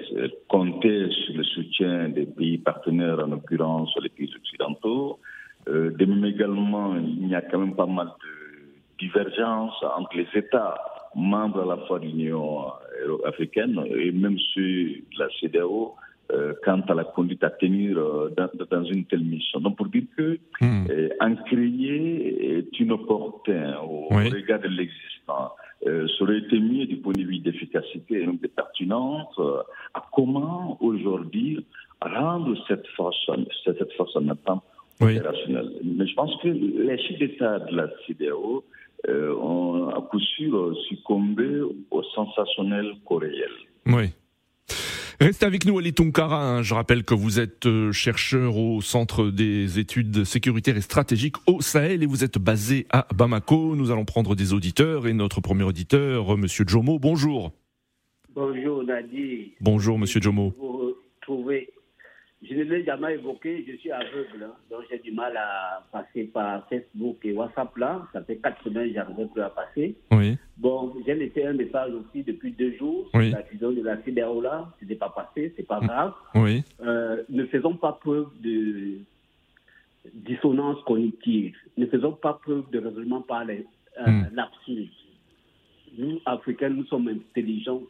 compter 0.48 1.10
sur 1.12 1.36
le 1.36 1.44
soutien 1.44 2.10
des 2.10 2.26
pays 2.26 2.58
partenaires, 2.58 3.20
en 3.20 3.28
l'occurrence 3.28 3.94
les 4.02 4.10
pays 4.10 4.32
occidentaux. 4.36 5.20
Euh, 5.68 5.92
de 5.92 6.06
même 6.06 6.24
également, 6.26 6.96
il 6.96 7.28
y 7.28 7.36
a 7.36 7.42
quand 7.42 7.60
même 7.60 7.76
pas 7.76 7.86
mal 7.86 8.08
de 8.08 9.06
divergences 9.06 9.84
entre 9.98 10.16
les 10.16 10.28
États 10.36 10.78
membres 11.16 11.62
à 11.64 11.76
la 11.76 11.86
fois 11.86 12.00
de 12.00 12.06
l'Union 12.06 12.72
africaine 13.26 13.82
et 13.90 14.12
même 14.12 14.38
ceux 14.54 14.62
de 14.62 15.20
la 15.20 15.28
CDAO 15.40 15.96
euh, 16.32 16.54
quant 16.64 16.82
à 16.88 16.96
la 16.96 17.04
conduite 17.04 17.44
à 17.44 17.52
tenir 17.52 18.00
euh, 18.00 18.34
dans, 18.36 18.50
dans, 18.72 18.84
une 18.84 19.06
telle 19.06 19.24
mission. 19.24 19.60
Donc 19.60 19.78
pour 19.78 19.86
dire 19.86 20.06
que 20.18 20.40
hmm. 20.60 20.88
euh, 20.90 21.10
en 21.22 21.36
créer 21.36 22.58
est 22.58 22.80
inopportun 22.80 23.78
au, 23.84 24.08
au 24.10 24.16
regard 24.16 24.60
de 24.60 24.68
l'existant. 24.70 25.52
Euh, 25.88 26.08
ça 26.08 26.24
aurait 26.24 26.40
été 26.40 26.60
mieux 26.60 26.86
du 26.86 26.98
point 26.98 27.14
de 27.14 27.24
vue 27.24 27.40
d'efficacité 27.40 28.22
et 28.22 28.26
de 28.26 28.48
pertinence 28.48 29.34
euh, 29.40 29.62
à 29.94 30.04
comment 30.12 30.78
aujourd'hui 30.82 31.66
rendre 32.02 32.56
cette 32.68 32.88
force, 32.96 33.18
cette 33.64 33.92
force 33.94 34.16
en 34.16 34.28
attente 34.30 34.64
opérationnelle. 35.00 35.72
Mais 35.84 36.08
je 36.08 36.16
pense 36.16 36.36
que 36.42 36.48
les 36.48 36.98
chefs 36.98 37.20
d'État 37.20 37.60
de 37.60 37.76
la 37.76 37.90
CDAO 38.08 38.64
euh, 39.08 39.36
ont 39.36 39.90
à 39.90 40.02
coup 40.02 40.20
sûr 40.20 40.76
succombé 40.88 41.62
au 41.92 42.04
sensationnel 42.16 42.94
coréel. 43.06 43.52
Oui. 43.86 44.10
Restez 45.20 45.46
avec 45.46 45.66
nous, 45.66 45.78
Ali 45.78 45.94
Tunkara. 45.94 46.44
Hein. 46.44 46.62
Je 46.62 46.74
rappelle 46.74 47.04
que 47.04 47.14
vous 47.14 47.40
êtes 47.40 47.68
euh, 47.68 47.94
chercheur 47.94 48.58
au 48.58 48.82
Centre 48.82 49.30
des 49.30 49.80
études 49.80 50.26
sécuritaires 50.26 50.76
et 50.76 50.82
stratégiques 50.82 51.38
au 51.48 51.62
Sahel 51.62 52.04
et 52.04 52.06
vous 52.06 52.26
êtes 52.26 52.38
basé 52.38 52.86
à 52.90 53.08
Bamako. 53.16 53.76
Nous 53.78 53.92
allons 53.92 54.04
prendre 54.04 54.36
des 54.36 54.52
auditeurs 54.52 55.08
et 55.08 55.14
notre 55.14 55.40
premier 55.40 55.64
auditeur, 55.64 56.34
euh, 56.34 56.38
Monsieur 56.38 56.66
Jomo. 56.68 57.00
Bonjour. 57.00 57.54
Bonjour 58.34 58.84
Nadir. 58.84 59.46
Bonjour 59.62 59.98
Monsieur 59.98 60.22
Jomo. 60.22 60.54
Vous 61.28 61.46
Je 62.44 62.54
ne 62.54 62.64
l'ai 62.64 62.84
jamais 62.84 63.16
évoqué, 63.16 63.66
je 63.68 63.76
suis 63.78 63.92
aveugle, 63.92 64.44
hein. 64.44 64.54
donc 64.70 64.82
j'ai 64.92 65.00
du 65.00 65.12
mal 65.12 65.36
à 65.38 65.84
passer 65.92 66.26
par 66.26 66.68
Facebook 66.70 67.18
et 67.24 67.34
WhatsApp 67.34 67.76
là. 67.78 68.06
Ça 68.14 68.24
fait 68.24 68.36
quatre 68.38 68.62
semaines 68.64 68.90
que 68.90 68.94
j'arrive 68.94 69.28
plus 69.30 69.42
à 69.42 69.50
passer. 69.50 69.96
Oui. 70.12 70.38
Bon, 70.58 70.94
j'ai 71.06 71.16
laissé 71.16 71.46
un 71.46 71.54
message 71.54 71.92
aussi 71.94 72.24
depuis 72.24 72.52
deux 72.52 72.74
jours 72.78 73.10
Oui. 73.14 73.32
la 73.32 73.42
décision 73.42 73.72
de 73.72 73.82
la 73.82 74.02
CDAO 74.04 74.42
là. 74.42 74.70
Ce 74.80 74.86
n'est 74.86 74.96
pas 74.96 75.10
passé, 75.10 75.54
c'est 75.56 75.66
pas 75.66 75.80
grave. 75.80 76.14
Oui. 76.36 76.64
Euh, 76.82 77.24
ne 77.30 77.46
faisons 77.46 77.78
pas 77.78 77.94
preuve 77.94 78.30
de 78.42 79.00
dissonance 80.14 80.82
cognitive. 80.84 81.56
Ne 81.78 81.88
faisons 81.88 82.12
pas 82.14 82.34
preuve 82.34 82.70
de 82.72 82.80
raisonnement 82.80 83.22
par 83.22 83.44
euh, 83.50 83.56
Mm. 84.08 84.26
l'absurde. 84.34 84.90
Nous, 85.98 86.20
Africains, 86.26 86.70
nous 86.70 86.86
sommes 86.88 87.08
intelligents 87.08 87.82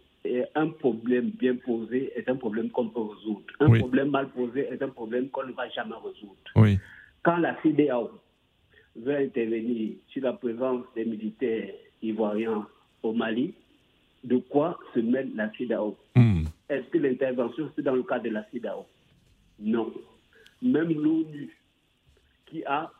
un 0.55 0.67
problème 0.69 1.29
bien 1.31 1.55
posé 1.55 2.11
est 2.15 2.27
un 2.29 2.35
problème 2.35 2.69
qu'on 2.69 2.89
peut 2.89 3.01
résoudre. 3.01 3.45
Un 3.59 3.69
Oui. 3.69 3.79
problème 3.79 4.09
mal 4.09 4.29
posé 4.29 4.61
est 4.71 4.81
un 4.81 4.89
problème 4.89 5.29
qu'on 5.29 5.45
ne 5.45 5.51
va 5.53 5.69
jamais 5.69 5.95
résoudre. 5.95 6.35
Oui. 6.55 6.77
Quand 7.23 7.37
la 7.37 7.55
CDAO 7.61 8.11
veut 8.95 9.15
intervenir 9.15 9.93
sur 10.07 10.23
la 10.23 10.33
présence 10.33 10.85
des 10.95 11.05
militaires 11.05 11.73
ivoiriens 12.01 12.67
au 13.03 13.13
Mali, 13.13 13.53
de 14.23 14.37
quoi 14.37 14.79
se 14.93 14.99
mêle 14.99 15.31
la 15.35 15.51
CDAO 15.57 15.97
Hmm. 16.15 16.43
Est-ce 16.69 16.87
que 16.89 16.97
l'intervention, 16.97 17.69
c'est 17.75 17.81
dans 17.81 17.93
le 17.95 18.03
cadre 18.03 18.23
de 18.23 18.29
la 18.29 18.43
CDAO 18.51 18.85
Non. 19.59 19.91
Même 20.61 20.89
l'ONU, 20.93 21.55
qui 22.45 22.63
a, 22.65 22.91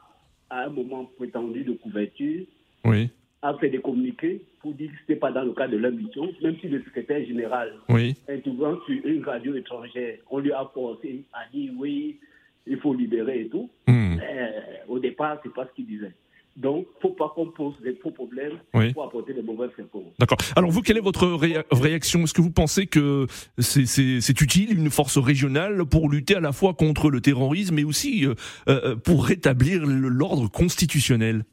à 0.50 0.65
un 0.65 0.70
moment 0.70 1.05
prétendu 1.17 1.63
de 1.63 1.74
couverture, 1.74 2.46
Oui. 2.84 3.10
A 3.42 3.54
fait 3.60 3.70
des 3.70 3.80
communiqués 3.80 4.42
pour 4.62 4.74
dire 4.74 4.89
que 4.89 4.96
ce 4.98 5.01
n'était 5.04 5.20
pas 5.20 5.32
dans 5.32 5.44
le 5.44 5.54
cadre 5.54 5.74
de 5.74 5.77
leur 5.77 5.92
mission, 5.92 6.30
même 6.42 6.56
si 6.60 6.68
le 6.68 6.82
secrétaire 6.84 7.24
général, 7.25 7.74
Oui. 7.89 8.15
intervenant 8.27 8.80
sur 8.86 9.06
une 9.06 9.24
radio 9.24 9.56
étrangère, 9.56 10.18
on 10.32 10.39
lui 10.39 10.51
a 10.51 10.70
forcé 10.74 11.24
à 11.34 11.48
dire 11.54 11.72
oui, 11.77 12.20
il 12.65 12.77
faut 12.80 12.94
libérer 12.94 13.42
et 13.42 13.50
tout. 13.50 13.70
Hmm. 13.88 14.18
Euh, 14.20 14.50
au 14.88 14.98
départ, 15.00 15.39
c'est 15.44 15.54
pas 15.54 15.68
ce 15.68 15.75
qu'il 15.75 15.86
disait. 15.86 16.13
Donc, 16.58 16.88
faut 17.01 17.10
pas 17.10 17.32
qu'on 17.36 17.48
pose 17.51 17.75
des 17.84 17.96
faux 17.96 18.12
problèmes 18.12 18.58
Oui. 18.74 18.94
pour 18.94 19.04
apporter 19.04 19.34
des 19.34 19.42
mauvaises 19.42 19.72
réponses. 19.75 20.13
D'accord. 20.18 20.38
Alors 20.56 20.72
vous, 20.72 20.82
quelle 20.82 20.98
est 20.98 21.01
votre 21.01 21.27
réa- 21.27 21.65
réaction? 21.70 22.22
Est-ce 22.24 22.34
que 22.34 22.42
vous 22.42 22.50
pensez 22.54 22.88
que 22.88 23.27
c'est- 23.60 24.42
utile, 24.42 24.80
une 24.80 24.89
force 24.89 25.18
régionale, 25.18 25.84
pour 25.86 26.10
lutter 26.10 26.34
à 26.36 26.39
la 26.39 26.54
fois 26.54 26.74
contre 26.74 27.10
le 27.12 27.20
terrorisme 27.20 27.77
et 27.77 27.84
aussi 27.84 28.25
euh, 28.25 28.34
euh, 28.70 28.96
pour 28.96 29.25
rétablir 29.25 29.86
l'ordre 29.86 30.48
constitutionnel? 30.50 31.44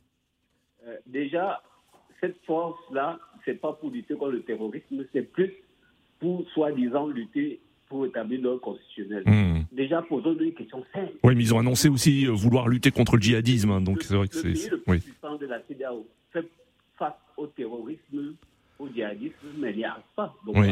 Euh, 0.86 0.94
déjà, 1.06 1.60
cette 2.22 2.36
force-là, 2.46 3.18
c'est 3.44 3.60
pas 3.60 3.72
pour 3.72 3.90
lutter 3.90 4.14
contre 4.14 4.30
le 4.32 4.42
terrorisme, 4.42 5.04
c'est 5.12 5.22
plus 5.32 5.52
pour 6.20 6.48
soi-disant 6.54 7.08
lutter 7.08 7.60
pour 7.88 8.06
établir 8.06 8.40
l'ordre 8.40 8.60
constitutionnel. 8.60 9.22
Hmm. 9.26 9.64
Déjà, 9.72 10.00
posons-nous 10.02 10.44
une 10.44 10.54
question 10.54 10.84
simple. 10.94 11.12
Oui, 11.24 11.34
mais 11.34 11.42
ils 11.42 11.52
ont 11.54 11.58
annoncé 11.58 11.88
aussi 11.88 12.26
euh, 12.26 12.30
vouloir 12.32 12.68
lutter 12.68 12.90
contre 12.90 13.16
le 13.16 13.22
djihadisme, 13.22 13.70
hein, 13.70 13.80
donc 13.80 13.96
Le- 13.98 14.02
c'est 14.02 14.14
vrai 14.14 14.28
que 14.28 14.34
le 14.36 14.40
c'est... 14.40 14.48
pays 14.48 14.56
c'est- 14.56 14.70
le 14.70 14.78
plus 14.80 14.92
Oui. 14.92 15.00
puissant 15.00 15.36
de 15.36 15.46
la 15.46 15.60
CDAO 15.66 16.06
fait 16.32 16.48
face 16.98 17.12
au 17.36 17.46
terrorisme, 17.48 18.34
au 18.78 18.88
djihadisme, 18.88 19.34
mais 19.58 19.72
il 19.72 19.78
n'y 19.78 19.84
arrive 19.84 20.02
pas. 20.16 20.34
Donc, 20.46 20.56
Oui. 20.56 20.70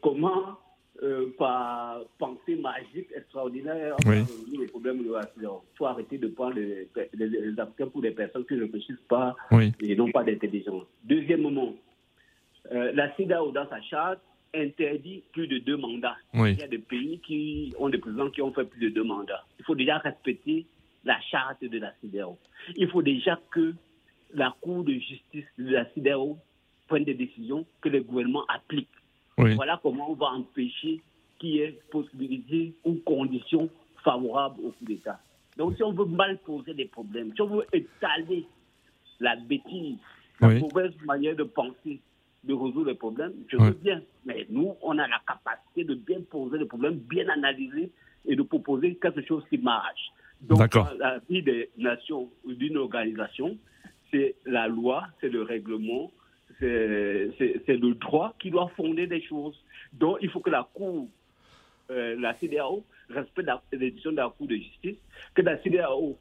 Comment, 0.00 0.58
euh, 1.02 1.26
par 1.38 2.00
pensée 2.18 2.56
magique 2.56 3.08
extraordinaire, 3.16 3.96
on 4.04 4.08
Oui. 4.10 4.22
le 4.56 4.66
problème 4.66 4.98
de 4.98 5.10
Il 5.40 5.48
faut 5.76 5.86
arrêter 5.86 6.18
de 6.18 6.28
prendre 6.28 6.54
les, 6.54 6.88
les- 7.14 7.26
les 7.28 7.60
Africains 7.60 7.88
pour 7.88 8.02
des 8.02 8.12
personnes 8.12 8.44
qui 8.46 8.54
ne 8.54 8.62
réfléchissent 8.62 9.06
pas 9.08 9.34
Oui. 9.50 9.72
et 9.80 9.96
n'ont 9.96 10.12
pas 10.12 10.22
d'intelligence. 10.24 10.84
Deuxièmement, 11.04 11.74
euh, 12.72 12.92
la 12.92 13.14
CEDAO, 13.16 13.50
dans 13.52 13.68
sa 13.68 13.80
charte, 13.82 14.20
interdit 14.54 15.22
plus 15.32 15.48
de 15.48 15.58
deux 15.58 15.76
mandats. 15.76 16.16
Oui. 16.34 16.52
Il 16.52 16.58
y 16.58 16.62
a 16.62 16.68
des 16.68 16.78
pays 16.78 17.18
qui 17.20 17.74
ont 17.78 17.88
des 17.88 17.98
présidents 17.98 18.30
qui 18.30 18.42
ont 18.42 18.52
fait 18.52 18.64
plus 18.64 18.80
de 18.80 18.88
deux 18.94 19.02
mandats. 19.04 19.44
Il 19.58 19.64
faut 19.64 19.74
déjà 19.74 19.98
respecter 19.98 20.66
la 21.04 21.18
charte 21.22 21.64
de 21.64 21.78
la 21.78 21.92
CEDAO. 22.00 22.38
Il 22.76 22.88
faut 22.90 23.02
déjà 23.02 23.40
que 23.50 23.74
la 24.34 24.54
Cour 24.60 24.84
de 24.84 24.92
justice 24.92 25.46
de 25.58 25.70
la 25.72 25.84
CEDAO 25.94 26.38
prenne 26.86 27.04
des 27.04 27.14
décisions 27.14 27.66
que 27.80 27.88
le 27.88 28.02
gouvernement 28.02 28.44
applique. 28.48 28.88
Oui. 29.38 29.54
Voilà 29.54 29.80
comment 29.82 30.10
on 30.10 30.14
va 30.14 30.26
empêcher 30.26 31.00
qu'il 31.38 31.50
y 31.50 31.58
ait 31.60 31.78
possibilité 31.90 32.74
ou 32.84 32.94
conditions 33.04 33.68
favorables 34.04 34.60
au 34.64 34.70
coup 34.70 34.84
d'État. 34.84 35.20
Donc, 35.56 35.76
si 35.76 35.82
on 35.82 35.92
veut 35.92 36.04
mal 36.06 36.38
poser 36.38 36.74
des 36.74 36.86
problèmes, 36.86 37.32
si 37.34 37.42
on 37.42 37.46
veut 37.46 37.66
étaler 37.72 38.46
la 39.20 39.36
bêtise, 39.36 39.98
la 40.40 40.48
Oui. 40.48 40.60
mauvaise 40.60 40.92
manière 41.04 41.36
de 41.36 41.44
penser, 41.44 42.00
de 42.44 42.54
résoudre 42.54 42.86
les 42.86 42.94
problèmes, 42.94 43.34
je 43.48 43.56
Oui. 43.56 43.66
veux 43.66 43.74
bien. 43.74 44.02
Mais 44.24 44.46
nous, 44.50 44.74
on 44.82 44.98
a 44.98 45.06
la 45.06 45.20
capacité 45.26 45.84
de 45.84 45.94
bien 45.94 46.20
poser 46.22 46.58
les 46.58 46.64
problèmes, 46.66 46.96
bien 46.96 47.28
analyser 47.28 47.90
et 48.26 48.36
de 48.36 48.42
proposer 48.42 48.96
quelque 48.96 49.22
chose 49.22 49.44
qui 49.48 49.58
marche. 49.58 50.10
Donc, 50.40 50.74
la 50.98 51.18
vie 51.28 51.42
des 51.42 51.70
nations 51.76 52.28
ou 52.44 52.52
d'une 52.52 52.76
organisation, 52.76 53.56
c'est 54.10 54.34
la 54.44 54.66
loi, 54.68 55.06
c'est 55.20 55.28
le 55.28 55.42
règlement, 55.42 56.10
c'est 56.62 57.76
le 57.76 57.94
droit 57.94 58.34
qui 58.38 58.50
doit 58.50 58.70
fonder 58.76 59.06
des 59.06 59.22
choses. 59.22 59.58
Donc, 59.92 60.18
il 60.22 60.30
faut 60.30 60.40
que 60.40 60.50
la 60.50 60.68
Cour, 60.72 61.08
euh, 61.90 62.16
la 62.18 62.34
CDAO, 62.38 62.84
respecte 63.10 63.50
décisions 63.72 64.12
de 64.12 64.16
la 64.16 64.28
Cour 64.36 64.46
de 64.46 64.54
justice, 64.56 64.96
que 65.34 65.42
la 65.42 65.58
CDAO 65.62 66.16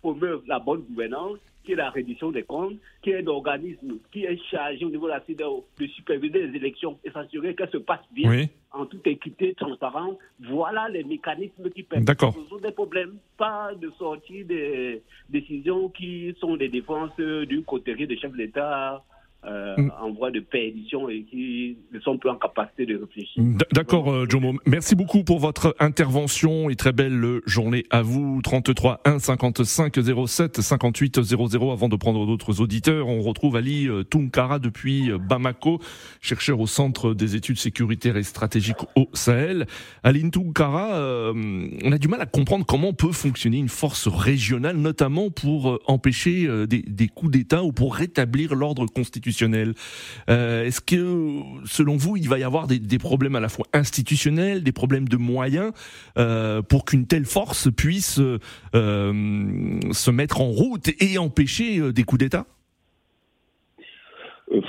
promeuve 0.00 0.42
la 0.46 0.58
bonne 0.58 0.82
gouvernance, 0.82 1.38
qui 1.64 1.72
est 1.72 1.76
la 1.76 1.90
reddition 1.90 2.30
des 2.30 2.44
comptes, 2.44 2.78
qui 3.02 3.10
est 3.10 3.22
l'organisme 3.22 3.98
qui 4.12 4.24
est 4.24 4.40
chargé 4.48 4.84
au 4.84 4.90
niveau 4.90 5.06
de 5.06 5.12
la 5.12 5.20
CDAO 5.26 5.66
de 5.80 5.86
superviser 5.88 6.46
les 6.46 6.56
élections 6.56 6.96
et 7.04 7.10
s'assurer 7.10 7.56
qu'elles 7.56 7.70
se 7.70 7.78
passent 7.78 8.06
bien 8.12 8.30
Oui. 8.30 8.48
en 8.70 8.86
toute 8.86 9.04
équité, 9.08 9.52
transparence. 9.54 10.14
Voilà 10.38 10.88
les 10.88 11.02
mécanismes 11.02 11.68
qui 11.70 11.82
permettent 11.82 12.20
de 12.20 12.24
résoudre 12.24 12.60
des 12.60 12.70
problèmes, 12.70 13.16
pas 13.36 13.74
de 13.74 13.90
sortir 13.98 14.46
des 14.46 15.02
décisions 15.28 15.88
qui 15.88 16.32
sont 16.38 16.56
des 16.56 16.68
défenses 16.68 17.16
d'une 17.16 17.64
coterie 17.64 18.06
de 18.06 18.14
chefs 18.14 18.36
d'État 18.36 19.02
euh, 19.46 19.74
Mm. 19.76 19.92
en 20.00 20.10
voie 20.12 20.30
de 20.30 20.40
perdition 20.40 21.08
et 21.08 21.22
qui 21.30 21.76
ne 21.92 22.00
sont 22.00 22.16
plus 22.18 22.30
en 22.30 22.36
capacité 22.36 22.86
de 22.86 22.96
réfléchir. 22.96 23.42
D- 23.42 23.64
D'accord, 23.72 24.10
euh, 24.10 24.26
Jomo. 24.28 24.54
Merci 24.66 24.94
beaucoup 24.94 25.22
pour 25.22 25.38
votre 25.38 25.74
intervention 25.78 26.70
et 26.70 26.76
très 26.76 26.92
belle 26.92 27.22
euh, 27.24 27.42
journée 27.46 27.84
à 27.90 28.02
vous. 28.02 28.40
33 28.42 29.00
1 29.04 29.18
55 29.18 29.94
07 30.26 30.60
58 30.60 31.22
00. 31.22 31.70
Avant 31.72 31.88
de 31.88 31.96
prendre 31.96 32.26
d'autres 32.26 32.60
auditeurs, 32.60 33.08
on 33.08 33.20
retrouve 33.20 33.56
Ali 33.56 33.88
euh, 33.88 34.02
Tunkara 34.02 34.58
depuis 34.58 35.10
Bamako, 35.28 35.78
chercheur 36.20 36.58
au 36.60 36.66
Centre 36.66 37.12
des 37.14 37.36
études 37.36 37.58
sécuritaires 37.58 38.16
et 38.16 38.22
stratégiques 38.22 38.82
au 38.96 39.08
Sahel. 39.12 39.66
Ali 40.02 40.28
Tunkara, 40.30 40.94
euh, 40.96 41.68
on 41.84 41.92
a 41.92 41.98
du 41.98 42.08
mal 42.08 42.20
à 42.20 42.26
comprendre 42.26 42.64
comment 42.66 42.92
peut 42.94 43.12
fonctionner 43.12 43.58
une 43.58 43.68
force 43.68 44.08
régionale, 44.08 44.76
notamment 44.78 45.30
pour 45.30 45.78
empêcher 45.86 46.48
des, 46.66 46.82
des 46.82 47.08
coups 47.08 47.32
d'État 47.32 47.62
ou 47.62 47.72
pour 47.72 47.94
rétablir 47.94 48.54
l'ordre 48.54 48.86
constitutionnel. 48.86 49.35
Euh, 49.42 50.64
Est-ce 50.64 50.80
que, 50.80 51.40
selon 51.64 51.96
vous, 51.96 52.16
il 52.16 52.28
va 52.28 52.38
y 52.38 52.42
avoir 52.42 52.66
des, 52.66 52.98
problèmes 52.98 53.36
à 53.36 53.40
la 53.40 53.48
fois 53.48 53.66
institutionnels, 53.72 54.62
des 54.62 54.72
problèmes 54.72 55.08
de 55.08 55.16
moyens, 55.16 55.72
euh, 56.18 56.62
pour 56.62 56.84
qu'une 56.84 57.06
telle 57.06 57.24
force 57.24 57.70
puisse 57.70 58.20
euh, 58.20 59.80
se 59.92 60.10
mettre 60.10 60.40
en 60.40 60.50
route 60.50 60.90
et 61.00 61.18
empêcher 61.18 61.92
des 61.92 62.02
coups 62.04 62.20
d'État? 62.20 62.46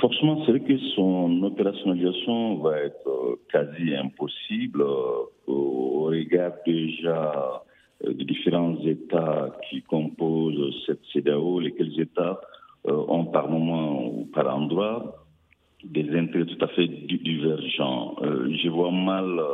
Forcément, 0.00 0.44
c'est 0.44 0.52
vrai 0.52 0.60
que 0.60 0.76
son 0.96 1.42
opérationnalisation 1.44 2.58
va 2.58 2.78
être 2.78 3.38
quasi 3.50 3.94
impossible 3.94 4.82
au 5.46 6.04
regard 6.04 6.52
déjà 6.66 7.62
des 8.04 8.24
différents 8.24 8.76
États 8.84 9.50
qui 9.68 9.82
composent 9.82 10.74
cette 10.86 11.00
CEDAO, 11.12 11.60
lesquels 11.60 12.00
États 12.00 12.40
ont 12.84 13.24
par 13.26 13.48
moment 13.48 14.06
ou 14.06 14.26
par 14.26 14.46
endroit 14.54 15.26
des 15.84 16.08
intérêts 16.16 16.46
tout 16.46 16.64
à 16.64 16.68
fait 16.68 16.86
di- 16.88 17.18
divergents. 17.18 18.16
Euh, 18.22 18.52
je 18.62 18.68
vois 18.68 18.90
mal 18.90 19.38
euh, 19.38 19.44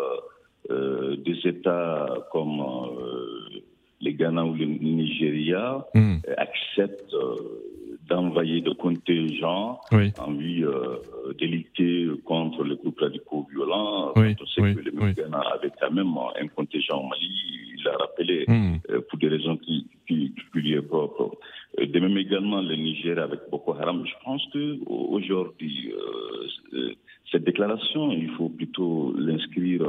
euh, 0.70 1.16
des 1.16 1.38
États 1.46 2.06
comme 2.32 2.60
euh, 2.60 3.60
les 4.00 4.14
Ghana 4.14 4.44
ou 4.44 4.54
le 4.54 4.64
Nigeria 4.66 5.84
Hmm, 5.94 6.16
euh, 6.28 6.34
acceptent 6.38 7.14
euh, 7.14 7.98
d'envoyer 8.08 8.60
des 8.60 8.74
contingents 8.74 9.80
Oui. 9.92 10.12
en 10.18 10.32
vue 10.32 10.66
euh, 10.66 10.98
de 11.38 11.46
lutter 11.46 12.08
contre 12.24 12.64
les 12.64 12.76
groupes 12.76 13.00
radicaux 13.00 13.46
violents. 13.50 14.12
Oui, 14.16 14.34
On 14.40 14.46
sait 14.46 14.60
oui, 14.62 14.74
que 14.74 14.80
le 14.80 14.92
oui. 14.96 15.14
Ghana 15.14 15.40
avait 15.54 15.72
quand 15.80 15.90
même 15.90 16.14
un 16.40 16.48
contingent 16.48 17.00
au 17.02 17.06
Mali, 17.06 17.30
il 17.76 17.82
l'a 17.84 17.96
rappelé, 17.96 18.44
hmm, 18.48 18.76
euh, 18.90 19.00
pour 19.08 19.18
des 19.18 19.28
raisons 19.28 19.56
qui, 19.58 19.88
qui, 20.06 20.34
qui 20.34 20.58
lui 20.58 20.72
est 20.72 20.82
propre. 20.82 21.36
Euh, 21.80 21.86
De 21.86 21.98
même 22.00 22.16
également 22.18 22.60
le 22.62 22.76
Niger 22.76 23.18
avec 23.18 23.40
Boko 23.50 23.72
Haram. 23.72 24.04
Je 24.06 24.14
pense 24.24 24.42
que 24.52 24.78
au- 24.86 25.08
aujourd'hui, 25.16 25.92
euh, 25.92 26.46
euh, 26.78 26.92
cette 27.30 27.44
déclaration, 27.44 28.12
il 28.12 28.30
faut 28.36 28.48
plutôt 28.48 29.12
l'inscrire 29.18 29.82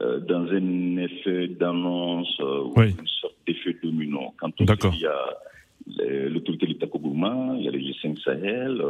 euh, 0.00 0.20
dans 0.20 0.46
un 0.50 0.96
effet 0.96 1.48
d'annonce 1.48 2.34
euh, 2.40 2.62
ou 2.64 2.72
Oui. 2.76 2.90
une 2.98 3.06
sorte 3.06 3.36
d'effet 3.46 3.76
domino. 3.82 4.32
Quand 4.38 4.50
on 4.60 4.66
sait 4.66 4.76
qu'il 4.76 5.00
y 5.00 5.06
a 5.06 6.28
l'autorité 6.30 6.66
de 6.66 6.72
l'Itakogouma, 6.72 7.54
il 7.58 7.64
y 7.64 7.68
a 7.68 7.72
le 7.72 7.78
G5 7.78 8.16
Sahel, 8.22 8.82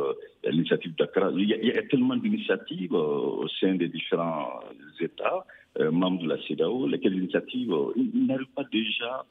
il 0.43 0.47
y 0.47 0.49
a 0.49 0.51
l'initiative 0.53 0.95
Dakar. 0.97 1.33
Il 1.37 1.49
y 1.49 1.55
a, 1.55 1.57
il 1.57 1.67
y 1.69 1.73
a 1.73 1.83
tellement 1.85 2.17
d'initiatives 2.17 2.93
au 2.93 3.47
sein 3.61 3.75
des 3.75 3.89
différents 3.89 4.61
États 5.01 5.45
membres 5.91 6.23
de 6.23 6.29
la 6.29 6.37
CEDAO, 6.47 6.87
lesquelles 6.87 7.15
initiatives 7.17 7.73
n'arrivent 8.15 8.55
pas 8.55 8.65
déjà 8.71 9.25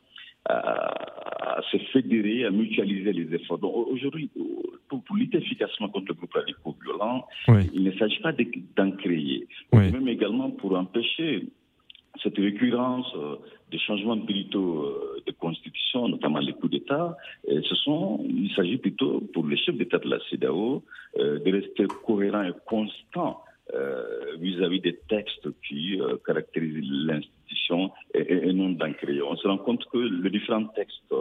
à, 0.45 1.61
se 1.71 1.77
fédérer, 1.93 2.45
à 2.45 2.51
mutualiser 2.51 3.13
les 3.13 3.35
efforts. 3.35 3.59
Donc 3.59 3.75
aujourd'hui, 3.87 4.29
pour, 4.89 5.01
lutter 5.15 5.37
efficacement 5.37 5.89
contre 5.89 6.07
le 6.09 6.13
groupe 6.15 6.33
radicaux 6.33 6.75
violent, 6.83 7.27
il 7.73 7.83
ne 7.83 7.91
s'agit 7.93 8.19
pas 8.19 8.33
d'en 8.75 8.91
créer, 8.91 9.47
même 9.73 10.07
également 10.07 10.49
pour 10.51 10.75
empêcher 10.77 11.47
cette 12.21 12.37
récurrence 12.37 13.07
euh, 13.15 13.35
des 13.71 13.79
changements 13.79 14.17
brutaux 14.17 14.83
euh, 14.83 15.23
de 15.25 15.31
constitution, 15.31 16.07
notamment 16.07 16.39
les 16.39 16.53
coups 16.53 16.71
d'État, 16.71 17.15
ce 17.47 17.75
sont, 17.75 18.25
il 18.27 18.51
s'agit 18.55 18.77
plutôt 18.77 19.21
pour 19.33 19.47
les 19.47 19.57
chefs 19.57 19.75
d'État 19.75 19.97
de 19.97 20.09
la 20.09 20.19
CEDAO 20.29 20.83
euh, 21.17 21.39
de 21.39 21.51
rester 21.51 21.85
cohérents 22.05 22.43
et 22.43 22.53
constants 22.65 23.43
vis-à-vis 24.41 24.81
des 24.81 24.99
textes 25.07 25.47
qui 25.65 25.97
caractérisent 26.25 26.83
l'institution 27.05 27.40
et, 28.13 28.53
non 28.53 28.75
créer. 28.93 29.21
On 29.21 29.35
se 29.35 29.47
rend 29.47 29.57
compte 29.57 29.85
que 29.91 29.97
les 29.97 30.29
différents 30.29 30.65
textes 30.65 31.13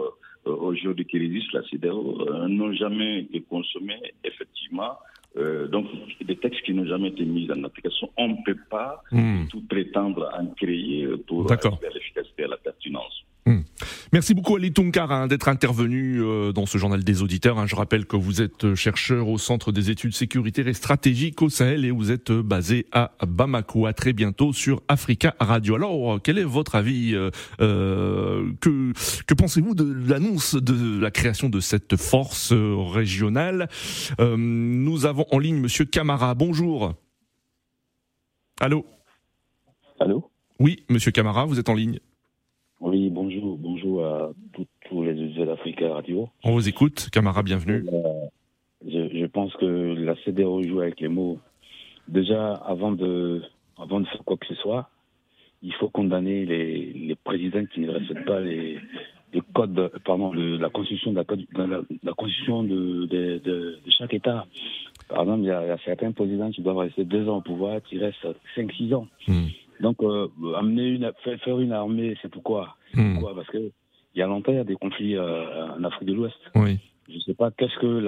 aujourd'hui 0.45 1.05
qui 1.05 1.19
résistent 1.19 1.53
la 1.53 1.63
CEDAO 1.69 2.47
n'ont 2.47 2.73
jamais 2.73 3.19
été 3.19 3.41
consommés 3.41 4.01
effectivement 4.23 4.97
euh, 5.37 5.67
donc, 5.67 5.85
des 6.25 6.35
textes 6.35 6.61
qui 6.63 6.73
n'ont 6.73 6.85
jamais 6.85 7.09
été 7.09 7.23
mis 7.23 7.49
en 7.51 7.63
application, 7.63 8.09
on 8.17 8.29
ne 8.29 8.35
peut 8.45 8.57
pas 8.69 9.01
hmm. 9.11 9.47
tout 9.49 9.61
prétendre 9.61 10.29
en 10.37 10.47
créer 10.47 11.07
pour 11.27 11.49
l'efficacité 11.49 12.43
et 12.43 12.47
la 12.47 12.57
pertinence. 12.57 13.23
Hmm. 13.45 13.61
Merci 14.13 14.33
beaucoup 14.33 14.57
Ali 14.57 14.73
Tunkar 14.73 15.09
hein, 15.09 15.27
d'être 15.27 15.47
intervenu 15.47 16.21
euh, 16.21 16.51
dans 16.51 16.65
ce 16.65 16.77
journal 16.77 17.01
des 17.01 17.21
auditeurs. 17.21 17.57
Hein. 17.57 17.65
Je 17.65 17.77
rappelle 17.77 18.05
que 18.05 18.17
vous 18.17 18.41
êtes 18.41 18.75
chercheur 18.75 19.29
au 19.29 19.37
Centre 19.37 19.71
des 19.71 19.89
études 19.89 20.13
sécuritaires 20.13 20.67
et 20.67 20.73
stratégiques 20.73 21.41
au 21.41 21.47
Sahel 21.47 21.85
et 21.85 21.91
vous 21.91 22.11
êtes 22.11 22.29
basé 22.29 22.87
à 22.91 23.13
Bamako. 23.25 23.85
À 23.85 23.93
très 23.93 24.11
bientôt 24.11 24.51
sur 24.51 24.83
Africa 24.89 25.33
Radio. 25.39 25.75
Alors, 25.75 26.19
quel 26.21 26.39
est 26.39 26.43
votre 26.43 26.75
avis 26.75 27.13
euh, 27.15 28.51
Que, 28.59 28.91
que 29.25 29.33
pensez-vous 29.33 29.75
de 29.75 30.09
l'annonce 30.09 30.55
de 30.55 30.99
la 30.99 31.09
création 31.09 31.47
de 31.47 31.61
cette 31.61 31.95
force 31.95 32.51
régionale? 32.51 33.69
Nous 34.19 35.05
avons 35.05 35.25
en 35.31 35.39
ligne 35.39 35.61
Monsieur 35.61 35.85
Camara. 35.85 36.35
Bonjour. 36.35 36.95
Allô? 38.59 38.85
Allô? 40.01 40.29
Oui, 40.59 40.83
Monsieur 40.89 41.11
Camara, 41.11 41.45
vous 41.45 41.59
êtes 41.59 41.69
en 41.69 41.75
ligne. 41.75 41.99
Oui, 42.81 43.11
bonjour, 43.11 43.59
bonjour 43.59 44.03
à 44.03 44.31
tous 44.53 44.67
Radio. 45.63 46.29
On 46.43 46.53
vous 46.53 46.67
écoute, 46.67 47.09
Camara, 47.11 47.43
bienvenue. 47.43 47.85
Euh, 47.93 48.27
je, 48.87 49.25
pense 49.27 49.53
que 49.57 49.65
la 49.65 50.15
CDO 50.25 50.63
joue 50.63 50.81
avec 50.81 50.99
les 50.99 51.07
mots. 51.07 51.39
Déjà, 52.07 52.53
avant 52.53 52.91
de, 52.91 53.43
avant 53.77 53.99
de 53.99 54.07
faire 54.07 54.23
quoi 54.25 54.37
que 54.37 54.47
ce 54.47 54.55
soit, 54.55 54.89
il 55.61 55.73
faut 55.75 55.89
condamner 55.89 56.45
les, 56.45 56.93
les 56.93 57.15
présidents 57.15 57.65
qui 57.71 57.81
ne 57.81 57.91
respectent 57.91 58.25
pas 58.25 58.39
les, 58.39 58.79
les 59.33 59.41
codes, 59.53 59.91
pardon, 60.03 60.33
la 60.33 60.69
constitution, 60.69 61.11
de 61.13 61.17
la, 61.17 61.81
la, 62.03 62.13
constitution 62.13 62.63
de, 62.63 63.05
de, 63.05 63.37
de, 63.37 63.79
chaque 63.97 64.15
État. 64.15 64.47
Par 65.09 65.21
exemple, 65.21 65.41
il 65.41 65.47
y, 65.47 65.51
a, 65.51 65.77
certains 65.85 66.11
présidents 66.11 66.49
qui 66.49 66.61
doivent 66.61 66.77
rester 66.77 67.05
deux 67.05 67.29
ans 67.29 67.37
au 67.37 67.41
pouvoir, 67.41 67.81
qui 67.83 67.99
restent 67.99 68.27
cinq, 68.55 68.71
six 68.73 68.91
ans. 68.95 69.07
Hmm. 69.27 69.45
Donc, 69.79 70.01
euh, 70.01 70.27
amener 70.57 70.87
une, 70.87 71.11
faire, 71.23 71.59
une 71.59 71.71
armée, 71.71 72.15
c'est 72.21 72.31
pourquoi, 72.31 72.77
pourquoi? 72.93 73.35
Parce 73.35 73.47
que 73.47 73.71
il 74.15 74.19
y 74.19 74.21
a 74.21 74.27
longtemps, 74.27 74.51
il 74.51 74.57
y 74.57 74.59
a 74.59 74.63
des 74.63 74.75
conflits 74.75 75.15
euh, 75.15 75.73
en 75.73 75.83
Afrique 75.83 76.07
de 76.07 76.13
l'Ouest. 76.13 76.37
Oui. 76.55 76.79
Je 77.09 77.15
ne 77.15 77.19
sais 77.19 77.33
pas 77.33 77.51
qu'est-ce 77.51 77.77
que 77.79 78.07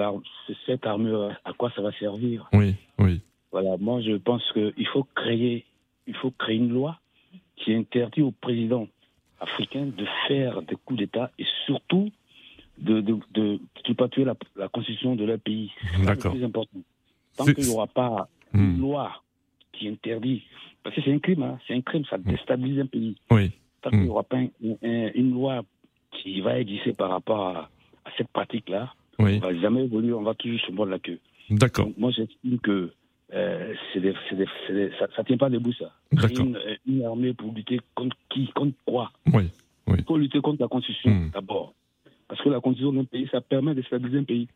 cette 0.66 0.86
armée, 0.86 1.12
à 1.44 1.52
quoi 1.52 1.70
ça 1.74 1.82
va 1.82 1.92
servir. 1.92 2.48
Oui, 2.52 2.74
oui. 2.98 3.20
Voilà, 3.52 3.76
moi 3.78 4.00
je 4.00 4.16
pense 4.16 4.42
qu'il 4.52 4.86
faut 4.88 5.06
créer, 5.14 5.64
il 6.06 6.14
faut 6.16 6.30
créer 6.30 6.56
une 6.56 6.72
loi 6.72 6.98
qui 7.56 7.74
interdit 7.74 8.22
au 8.22 8.32
président 8.32 8.88
africain 9.40 9.86
de 9.86 10.06
faire 10.26 10.62
des 10.62 10.76
coups 10.84 11.00
d'État 11.00 11.30
et 11.38 11.44
surtout 11.66 12.10
de 12.78 13.00
de, 13.00 13.18
de, 13.34 13.92
pas 13.92 14.08
tuer 14.08 14.24
la, 14.24 14.34
la, 14.56 14.68
constitution 14.68 15.14
de 15.14 15.24
leur 15.24 15.38
pays. 15.38 15.70
C'est 15.92 16.24
le 16.24 16.30
plus 16.30 16.44
important. 16.44 16.78
Tant 17.36 17.44
qu'il 17.44 17.64
n'y 17.64 17.70
aura 17.70 17.86
pas 17.86 18.28
une 18.52 18.76
hmm. 18.76 18.80
loi 18.80 19.22
qui 19.72 19.88
interdit, 19.88 20.42
parce 20.82 20.94
que 20.96 21.02
c'est 21.02 21.12
un 21.12 21.18
crime, 21.18 21.42
hein, 21.42 21.58
c'est 21.66 21.74
un 21.74 21.80
crime, 21.80 22.04
ça 22.08 22.18
hmm. 22.18 22.22
déstabilise 22.22 22.80
un 22.80 22.86
pays. 22.86 23.16
Oui. 23.30 23.52
Tant 23.82 23.90
qu'il 23.90 24.00
n'y 24.00 24.06
hmm. 24.06 24.10
aura 24.10 24.22
pas 24.24 24.38
une 24.60 25.32
loi 25.32 25.62
qui 26.14 26.40
va 26.40 26.58
exister 26.58 26.92
par 26.92 27.10
rapport 27.10 27.48
à, 27.48 27.70
cette 28.16 28.28
pratique-là, 28.28 28.92
oui. 29.18 29.40
on 29.42 29.46
va 29.46 29.54
jamais 29.60 29.84
évoluer, 29.84 30.12
on 30.12 30.22
va 30.22 30.34
toujours 30.34 30.60
se 30.60 30.70
mordre 30.70 30.92
la 30.92 30.98
queue. 30.98 31.18
D'accord. 31.50 31.88
Moi, 31.96 32.10
j'estime 32.10 32.58
que 32.60 32.92
euh, 33.32 33.74
ça, 33.92 34.00
ne 34.00 35.22
tient 35.24 35.36
pas 35.36 35.50
debout, 35.50 35.72
ça. 35.72 35.92
Une, 36.12 36.58
une, 36.86 37.04
armée 37.04 37.32
pour 37.32 37.52
lutter 37.52 37.80
contre 37.94 38.16
qui 38.30 38.46
Contre 38.54 38.76
quoi? 38.86 39.10
Oui, 39.26 39.50
oui. 39.86 39.96
Il 39.98 40.04
faut 40.04 40.16
lutter 40.16 40.40
contre 40.40 40.62
la 40.62 40.68
Constitution, 40.68 41.10
hmm. 41.10 41.30
d'abord. 41.32 41.74
Parce 42.28 42.40
que 42.42 42.48
la 42.48 42.60
Constitution 42.60 42.92
d'un 42.92 43.04
pays, 43.04 43.28
ça 43.30 43.40
permet 43.40 43.74
de 43.74 43.82
stabiliser 43.82 44.18
un 44.18 44.24
pays. 44.24 44.48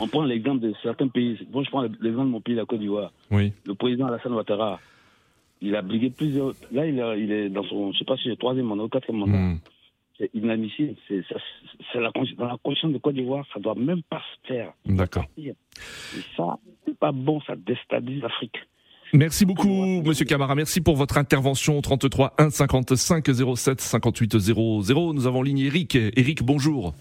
On 0.00 0.08
prend 0.08 0.24
l'exemple 0.24 0.60
de 0.60 0.72
certains 0.82 1.08
pays. 1.08 1.38
Bon, 1.50 1.62
je 1.62 1.70
prends 1.70 1.82
l'exemple 1.82 2.26
de 2.26 2.30
mon 2.30 2.40
pays, 2.40 2.54
la 2.54 2.64
Côte 2.64 2.80
d'Ivoire. 2.80 3.12
Oui. 3.30 3.52
Le 3.64 3.74
président 3.74 4.06
Alassane 4.06 4.32
Ouattara, 4.32 4.80
il 5.60 5.76
a 5.76 5.82
brigué 5.82 6.10
plusieurs. 6.10 6.52
Là, 6.72 6.86
il, 6.86 6.96
il 7.18 7.32
est 7.32 7.48
dans 7.48 7.64
son, 7.64 7.92
je 7.92 7.98
sais 7.98 8.04
pas 8.04 8.16
si 8.16 8.24
c'est 8.24 8.30
le 8.30 8.36
troisième 8.36 8.66
mandat 8.66 8.82
ou 8.82 8.86
le 8.86 8.90
quatrième 8.90 9.20
mandat. 9.20 9.38
Hmm. 9.38 9.58
C'est 10.20 10.30
inadmissible. 10.34 10.96
C'est, 11.08 11.24
la, 11.94 12.10
dans 12.36 12.46
la 12.46 12.58
Constitution 12.62 12.90
de 12.90 12.98
Côte 12.98 13.14
d'Ivoire, 13.14 13.46
ça 13.54 13.58
doit 13.58 13.74
même 13.74 14.02
pas 14.02 14.20
se 14.20 14.48
faire. 14.48 14.72
D'accord. 14.84 15.24
Et 15.38 15.54
ça, 16.36 16.58
c'est 16.84 16.98
pas 16.98 17.10
bon, 17.10 17.40
ça 17.46 17.56
déstabilise 17.56 18.20
l'Afrique. 18.20 18.56
Merci 19.14 19.46
beaucoup, 19.46 20.02
Monsieur 20.02 20.26
Camara. 20.26 20.54
Merci 20.54 20.82
pour 20.82 20.94
votre 20.96 21.16
intervention. 21.16 21.80
33 21.80 22.34
1 22.36 22.50
55 22.50 23.26
07 23.56 23.80
58 23.80 24.38
00. 24.38 25.14
Nous 25.14 25.26
avons 25.26 25.42
ligne 25.42 25.60
Eric. 25.60 25.96
Eric, 25.96 26.42
bonjour. 26.42 26.94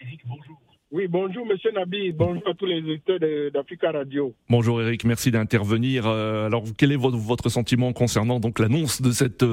Eric, 0.00 0.20
bonjour. 0.26 0.59
Oui, 0.92 1.06
bonjour 1.06 1.46
Monsieur 1.46 1.70
Nabi, 1.70 2.10
bonjour 2.10 2.42
à 2.48 2.54
tous 2.54 2.66
les 2.66 2.78
auditeurs 2.78 3.20
d'Africa 3.52 3.92
Radio. 3.92 4.34
Bonjour 4.48 4.82
Eric, 4.82 5.04
merci 5.04 5.30
d'intervenir. 5.30 6.08
Euh, 6.08 6.46
alors, 6.46 6.64
quel 6.76 6.90
est 6.90 6.96
votre, 6.96 7.48
sentiment 7.48 7.92
concernant 7.92 8.40
donc 8.40 8.58
l'annonce 8.58 9.00
de 9.00 9.12
cette 9.12 9.44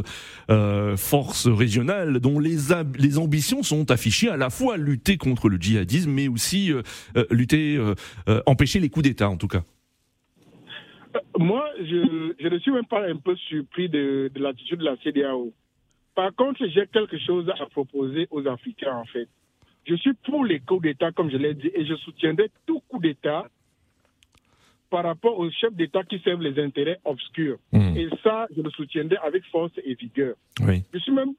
euh, 0.49 0.97
force 0.97 1.47
régionale 1.47 2.19
dont 2.19 2.39
les, 2.39 2.55
les 2.97 3.19
ambitions 3.19 3.61
sont 3.61 3.91
affichées 3.91 4.29
à 4.29 4.37
la 4.37 4.49
fois 4.49 4.77
lutter 4.77 5.17
contre 5.17 5.47
le 5.47 5.57
djihadisme, 5.57 6.09
mais 6.09 6.27
aussi 6.27 6.73
euh, 6.73 6.81
lutter, 7.29 7.79
empêcher 8.47 8.79
les 8.79 8.89
coups 8.89 9.03
d'État 9.03 9.29
en 9.29 9.37
tout 9.37 9.47
cas? 9.47 9.61
Moi, 11.37 11.69
je, 11.79 12.47
ne 12.49 12.59
suis 12.59 12.71
même 12.71 12.87
pas 12.87 13.07
un 13.07 13.17
peu 13.17 13.35
surpris 13.35 13.89
de, 13.89 14.31
de 14.33 14.41
l'attitude 14.41 14.79
de 14.79 14.85
la 14.85 14.97
CDAO. 15.03 15.53
Par 16.15 16.33
contre, 16.33 16.65
j'ai 16.67 16.87
quelque 16.87 17.19
chose 17.19 17.47
à 17.61 17.65
proposer 17.67 18.27
aux 18.31 18.47
Africains 18.47 18.95
en 18.95 19.05
fait. 19.05 19.29
Je 19.87 19.95
suis 19.95 20.13
pour 20.13 20.43
les 20.43 20.59
coups 20.59 20.83
d'État, 20.83 21.11
comme 21.11 21.31
je 21.31 21.37
l'ai 21.37 21.53
dit, 21.53 21.71
et 21.73 21.85
je 21.85 21.95
soutiendrai 21.95 22.51
tout 22.65 22.81
coup 22.89 22.99
d'État 22.99 23.47
par 24.89 25.03
rapport 25.03 25.37
aux 25.37 25.49
chefs 25.49 25.73
d'État 25.73 26.03
qui 26.03 26.19
servent 26.19 26.41
les 26.41 26.61
intérêts 26.61 26.99
obscurs. 27.05 27.57
Hmm. 27.71 27.95
Et 27.95 28.09
ça, 28.23 28.47
je 28.55 28.61
le 28.61 28.69
soutiendrai 28.71 29.17
avec 29.17 29.43
force 29.45 29.73
et 29.83 29.95
vigueur. 29.95 30.35
Je 30.93 30.99
suis 30.99 31.11
même, 31.11 31.33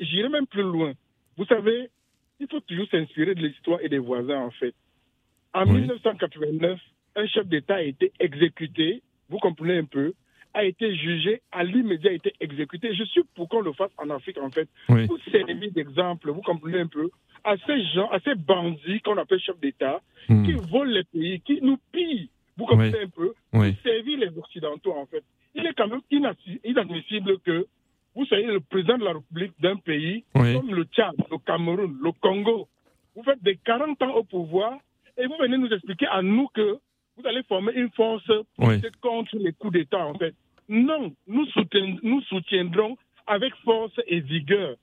j'irai 0.00 0.28
même 0.28 0.46
plus 0.46 0.62
loin. 0.62 0.92
Vous 1.36 1.44
savez, 1.46 1.90
il 2.40 2.46
faut 2.48 2.60
toujours 2.60 2.86
s'inspirer 2.90 3.34
de 3.34 3.46
l'histoire 3.46 3.80
et 3.82 3.88
des 3.88 3.98
voisins, 3.98 4.40
en 4.40 4.50
fait. 4.50 4.74
En 5.54 5.66
1989, 5.66 6.78
un 7.16 7.26
chef 7.26 7.46
d'État 7.46 7.76
a 7.76 7.82
été 7.82 8.12
exécuté, 8.20 9.02
vous 9.28 9.38
comprenez 9.38 9.78
un 9.78 9.84
peu, 9.84 10.12
a 10.54 10.64
été 10.64 10.94
jugé, 10.94 11.40
à 11.52 11.62
l'immédiat 11.64 12.10
a 12.10 12.14
été 12.14 12.32
exécuté. 12.40 12.94
Je 12.94 13.04
suis 13.04 13.22
pour 13.34 13.48
qu'on 13.48 13.60
le 13.60 13.72
fasse 13.72 13.90
en 13.98 14.10
Afrique, 14.10 14.38
en 14.38 14.50
fait. 14.50 14.68
Vous 14.88 15.06
Pour 15.06 15.18
servir 15.30 15.70
d'exemple, 15.72 16.30
vous 16.30 16.42
comprenez 16.42 16.80
un 16.80 16.86
peu, 16.86 17.10
à 17.44 17.56
ces 17.66 17.84
gens, 17.94 18.08
à 18.10 18.20
ces 18.20 18.34
bandits 18.34 19.00
qu'on 19.00 19.16
appelle 19.16 19.40
chefs 19.40 19.60
d'État, 19.60 20.00
hmm. 20.28 20.44
qui 20.44 20.52
volent 20.52 20.92
les 20.92 21.04
pays, 21.04 21.40
qui 21.40 21.60
nous 21.62 21.78
pillent, 21.92 22.28
vous 22.56 22.66
comprenez 22.66 23.02
un 23.02 23.08
peu, 23.08 23.34
pour 23.50 23.64
servir 23.82 24.18
les 24.18 24.38
Occidentaux, 24.38 24.94
en 24.96 25.06
fait. 25.06 25.22
Il 25.54 25.66
est 25.66 25.74
quand 25.74 25.88
même 25.88 26.02
inadmissible 26.64 27.38
que 27.40 27.66
vous 28.14 28.24
soyez 28.26 28.46
le 28.46 28.60
président 28.60 28.98
de 28.98 29.04
la 29.04 29.12
République 29.12 29.52
d'un 29.60 29.76
pays 29.76 30.24
comme 30.32 30.74
le 30.74 30.84
Tchad, 30.84 31.14
le 31.30 31.38
Cameroun, 31.38 31.96
le 32.02 32.12
Congo. 32.20 32.68
Vous 33.14 33.22
faites 33.22 33.42
des 33.42 33.56
40 33.64 34.02
ans 34.02 34.14
au 34.14 34.24
pouvoir 34.24 34.78
et 35.16 35.26
vous 35.26 35.36
venez 35.40 35.56
nous 35.56 35.68
expliquer 35.68 36.06
à 36.06 36.22
nous 36.22 36.48
que 36.48 36.78
vous 37.16 37.26
allez 37.26 37.42
former 37.44 37.72
une 37.74 37.90
force 37.90 38.30
contre 39.00 39.36
les 39.36 39.52
coups 39.52 39.72
d'État, 39.72 40.04
en 40.06 40.14
fait. 40.14 40.34
Non, 40.68 41.12
nous, 41.26 41.46
nous 42.02 42.20
soutiendrons 42.22 42.96
avec 43.26 43.54
force 43.64 43.92
et 44.06 44.20
vigueur 44.20 44.76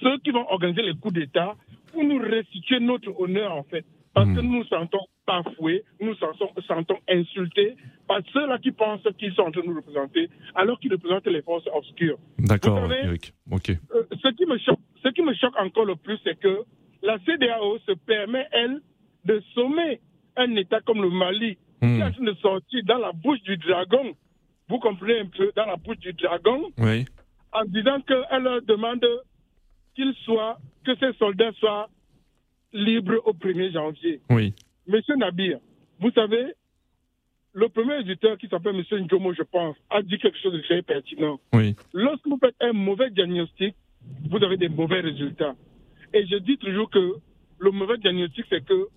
ceux 0.00 0.18
qui 0.18 0.30
vont 0.30 0.46
organiser 0.50 0.82
les 0.82 0.94
coups 0.94 1.14
d'État 1.14 1.54
pour 1.92 2.04
nous 2.04 2.18
restituer 2.18 2.80
notre 2.80 3.18
honneur, 3.20 3.52
en 3.54 3.64
fait. 3.64 3.84
Parce 4.14 4.26
que 4.26 4.40
hmm. 4.40 4.46
nous 4.46 4.58
nous 4.58 4.64
sentons 4.64 5.00
bafoués, 5.26 5.84
nous 6.00 6.08
nous 6.08 6.62
sentons, 6.62 6.96
insultés 7.08 7.76
par 8.06 8.20
ceux-là 8.32 8.58
qui 8.58 8.72
pensent 8.72 9.06
qu'ils 9.18 9.32
sont 9.34 9.42
en 9.42 9.50
train 9.50 9.60
de 9.60 9.66
nous 9.66 9.76
représenter, 9.76 10.28
alors 10.54 10.80
qu'ils 10.80 10.92
représentent 10.92 11.26
les 11.26 11.42
forces 11.42 11.68
obscures. 11.72 12.18
D'accord, 12.38 12.90
Eric. 12.92 13.32
Ok. 13.50 13.70
Euh, 13.70 14.02
ce, 14.22 14.28
qui 14.30 14.46
me 14.46 14.58
choque, 14.58 14.80
ce 15.04 15.08
qui 15.10 15.22
me 15.22 15.34
choque 15.34 15.56
encore 15.58 15.84
le 15.84 15.96
plus, 15.96 16.18
c'est 16.24 16.38
que 16.38 16.62
la 17.02 17.18
CDAO 17.20 17.78
se 17.86 17.92
permet, 17.92 18.46
elle, 18.52 18.80
de 19.24 19.40
sommer 19.54 20.00
un 20.36 20.56
État 20.56 20.80
comme 20.80 21.02
le 21.02 21.10
Mali, 21.10 21.56
qui 21.80 21.86
est 21.86 22.02
en 22.02 22.08
hmm. 22.08 22.12
train 22.12 22.24
de 22.24 22.34
sortir 22.34 22.80
dans 22.86 22.98
la 22.98 23.12
bouche 23.12 23.42
du 23.42 23.56
dragon. 23.58 24.14
Vous 24.68 24.78
comprenez 24.78 25.20
un 25.20 25.26
peu, 25.26 25.52
dans 25.54 25.66
la 25.66 25.76
bouche 25.76 25.98
du 25.98 26.12
dragon 26.14 26.70
Oui 26.78 27.04
en 27.52 27.64
disant 27.64 28.00
qu'elle 28.06 28.42
leur 28.42 28.62
demande 28.62 29.04
qu'ils 29.98 30.14
soient, 30.24 30.58
que 30.84 30.94
ces 30.96 31.12
soldats 31.18 31.52
soient 31.54 31.90
libres 32.72 33.20
au 33.24 33.32
1er 33.32 33.72
janvier. 33.72 34.20
Oui. 34.30 34.54
Monsieur 34.86 35.16
Nabir, 35.16 35.58
vous 35.98 36.12
savez, 36.12 36.54
le 37.52 37.68
premier 37.68 38.00
éditeur 38.00 38.38
qui 38.38 38.46
s'appelle 38.46 38.76
Monsieur 38.76 38.98
Njomo, 39.00 39.32
je 39.34 39.42
pense, 39.42 39.76
a 39.90 40.02
dit 40.02 40.18
quelque 40.18 40.38
chose 40.38 40.52
de 40.52 40.60
très 40.60 40.82
pertinent. 40.82 41.40
Oui. 41.52 41.74
Lorsque 41.92 42.26
vous 42.26 42.38
faites 42.38 42.54
un 42.60 42.72
mauvais 42.72 43.10
diagnostic, 43.10 43.74
vous 44.30 44.42
avez 44.44 44.56
des 44.56 44.68
mauvais 44.68 45.00
résultats. 45.00 45.56
Et 46.14 46.24
je 46.26 46.36
dis 46.36 46.56
toujours 46.58 46.88
que 46.90 47.14
le 47.58 47.70
mauvais 47.72 47.98
diagnostic, 47.98 48.44
c'est 48.48 48.64
que 48.64 48.88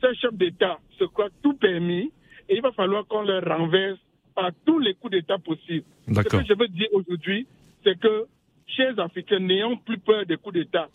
ces 0.00 0.14
chefs 0.14 0.34
d'État 0.34 0.78
se 0.98 1.04
croient 1.04 1.30
tout 1.42 1.54
permis 1.54 2.12
et 2.48 2.56
il 2.56 2.62
va 2.62 2.70
falloir 2.72 3.04
qu'on 3.06 3.22
les 3.22 3.40
renverse 3.40 3.98
par 4.34 4.50
tous 4.64 4.78
les 4.78 4.94
coups 4.94 5.12
d'État 5.12 5.38
possibles. 5.38 5.86
Ce 6.06 6.20
que 6.20 6.44
je 6.44 6.54
veux 6.54 6.68
dire 6.68 6.88
aujourd'hui, 6.92 7.48
c'est 7.82 7.98
que, 7.98 8.26
chers 8.66 8.98
Africains, 8.98 9.40
n'ayons 9.40 9.76
plus 9.76 9.98
peur 9.98 10.26
des 10.26 10.36
coups 10.36 10.54
d'État. 10.54 10.88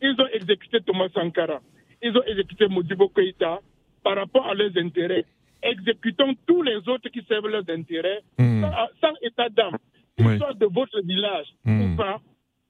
Ils 0.00 0.14
ont 0.20 0.26
exécuté 0.32 0.80
Thomas 0.80 1.08
Sankara, 1.12 1.60
ils 2.02 2.16
ont 2.16 2.22
exécuté 2.24 2.68
Modibo 2.68 3.08
Keïta 3.08 3.60
par 4.02 4.16
rapport 4.16 4.46
à 4.46 4.54
leurs 4.54 4.76
intérêts. 4.76 5.24
Exécutons 5.62 6.34
tous 6.46 6.62
les 6.62 6.76
autres 6.88 7.08
qui 7.08 7.22
servent 7.28 7.48
leurs 7.48 7.68
intérêts 7.68 8.20
Hmm. 8.38 8.62
sans, 8.62 8.72
sans 9.00 9.14
état 9.22 9.48
d'âme. 9.48 9.76
Qu'ils 10.16 10.26
Oui. 10.26 10.38
soient 10.38 10.54
de 10.54 10.66
votre 10.66 11.00
village 11.02 11.46
Hmm. 11.64 11.80
ou 11.92 11.96
pas, 11.96 12.20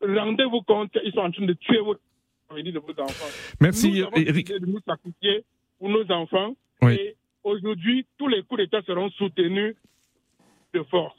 rendez-vous 0.00 0.62
compte 0.62 0.90
qu'ils 0.92 1.12
sont 1.12 1.20
en 1.20 1.30
train 1.30 1.44
de 1.46 1.52
tuer 1.54 1.80
votre 1.80 2.00
avenir 2.50 2.72
de 2.72 2.78
vos 2.78 2.98
enfants. 2.98 3.32
Merci, 3.60 3.90
Nous 4.00 4.04
avons 4.06 4.16
Eric. 4.16 4.48
de 4.48 4.66
nous 4.66 4.80
sacrifier 4.80 5.44
pour 5.78 5.90
nos 5.90 6.10
enfants. 6.10 6.54
Oui. 6.80 6.94
Et 6.94 7.16
aujourd'hui, 7.44 8.06
tous 8.16 8.28
les 8.28 8.42
coups 8.42 8.60
d'État 8.62 8.80
seront 8.82 9.10
soutenus 9.10 9.74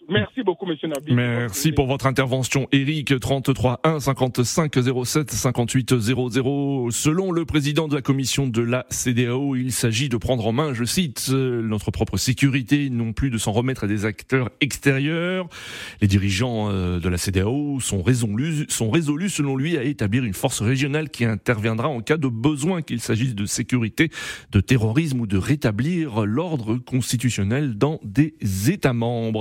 Merci 0.07 0.43
beaucoup, 0.43 0.67
Monsieur 0.67 0.87
Nabi. 0.87 1.11
Merci 1.11 1.71
pour 1.71 1.87
votre 1.87 2.05
intervention, 2.05 2.67
Eric. 2.71 3.19
33 3.19 3.79
1 3.83 3.99
55 3.99 4.75
07 5.05 5.31
58 5.31 5.99
00. 5.99 6.91
Selon 6.91 7.31
le 7.31 7.45
président 7.45 7.87
de 7.87 7.95
la 7.95 8.01
commission 8.01 8.47
de 8.47 8.61
la 8.61 8.85
CDAO, 8.89 9.55
il 9.55 9.71
s'agit 9.71 10.07
de 10.07 10.17
prendre 10.17 10.45
en 10.45 10.51
main, 10.51 10.73
je 10.73 10.83
cite, 10.83 11.29
euh, 11.31 11.61
notre 11.63 11.89
propre 11.89 12.17
sécurité, 12.17 12.89
non 12.91 13.13
plus 13.13 13.31
de 13.31 13.37
s'en 13.37 13.51
remettre 13.51 13.85
à 13.85 13.87
des 13.87 14.05
acteurs 14.05 14.49
extérieurs. 14.61 15.47
Les 16.01 16.07
dirigeants 16.07 16.69
euh, 16.69 16.99
de 16.99 17.09
la 17.09 17.17
CDAO 17.17 17.79
sont 17.79 18.03
résolus, 18.03 18.65
sont 18.69 18.91
résolus, 18.91 19.29
selon 19.29 19.55
lui, 19.55 19.77
à 19.77 19.83
établir 19.83 20.23
une 20.23 20.33
force 20.33 20.61
régionale 20.61 21.09
qui 21.09 21.25
interviendra 21.25 21.87
en 21.87 22.01
cas 22.01 22.17
de 22.17 22.27
besoin, 22.27 22.83
qu'il 22.83 22.99
s'agisse 22.99 23.33
de 23.33 23.45
sécurité, 23.45 24.09
de 24.51 24.59
terrorisme 24.59 25.21
ou 25.21 25.27
de 25.27 25.37
rétablir 25.37 26.25
l'ordre 26.25 26.77
constitutionnel 26.77 27.77
dans 27.77 27.99
des 28.03 28.35
États 28.69 28.93
membres. 28.93 29.38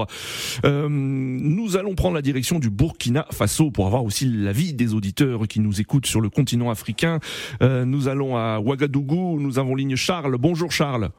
Euh, 0.64 0.88
nous 0.88 1.76
allons 1.76 1.94
prendre 1.94 2.14
la 2.14 2.22
direction 2.22 2.58
du 2.58 2.70
Burkina 2.70 3.26
Faso 3.32 3.70
pour 3.70 3.86
avoir 3.86 4.04
aussi 4.04 4.26
l'avis 4.26 4.72
des 4.72 4.94
auditeurs 4.94 5.46
qui 5.48 5.60
nous 5.60 5.80
écoutent 5.80 6.06
sur 6.06 6.20
le 6.20 6.30
continent 6.30 6.70
africain. 6.70 7.20
Euh, 7.62 7.84
nous 7.84 8.08
allons 8.08 8.36
à 8.36 8.60
Ouagadougou, 8.60 9.40
nous 9.40 9.58
avons 9.58 9.74
ligne 9.74 9.96
Charles. 9.96 10.36
Bonjour 10.38 10.70
Charles. 10.70 11.10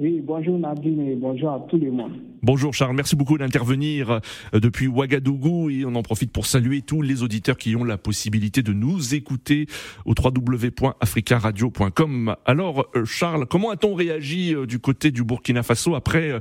Oui, 0.00 0.20
bonjour 0.20 0.58
Nadine 0.58 1.02
et 1.02 1.14
bonjour 1.14 1.50
à 1.50 1.64
tout 1.68 1.78
le 1.78 1.92
monde. 1.92 2.14
Bonjour 2.42 2.74
Charles, 2.74 2.96
merci 2.96 3.14
beaucoup 3.14 3.38
d'intervenir 3.38 4.10
euh, 4.10 4.18
depuis 4.58 4.88
Ouagadougou 4.88 5.70
et 5.70 5.84
on 5.84 5.94
en 5.94 6.02
profite 6.02 6.32
pour 6.32 6.46
saluer 6.46 6.82
tous 6.82 7.00
les 7.00 7.22
auditeurs 7.22 7.56
qui 7.56 7.76
ont 7.76 7.84
la 7.84 7.96
possibilité 7.96 8.62
de 8.62 8.72
nous 8.72 9.14
écouter 9.14 9.66
au 10.04 10.14
www.africaradio.com. 10.20 12.34
Alors 12.44 12.86
euh, 12.96 13.04
Charles, 13.04 13.46
comment 13.46 13.70
a-t-on 13.70 13.94
réagi 13.94 14.52
euh, 14.52 14.66
du 14.66 14.80
côté 14.80 15.12
du 15.12 15.22
Burkina 15.22 15.62
Faso 15.62 15.94
après 15.94 16.40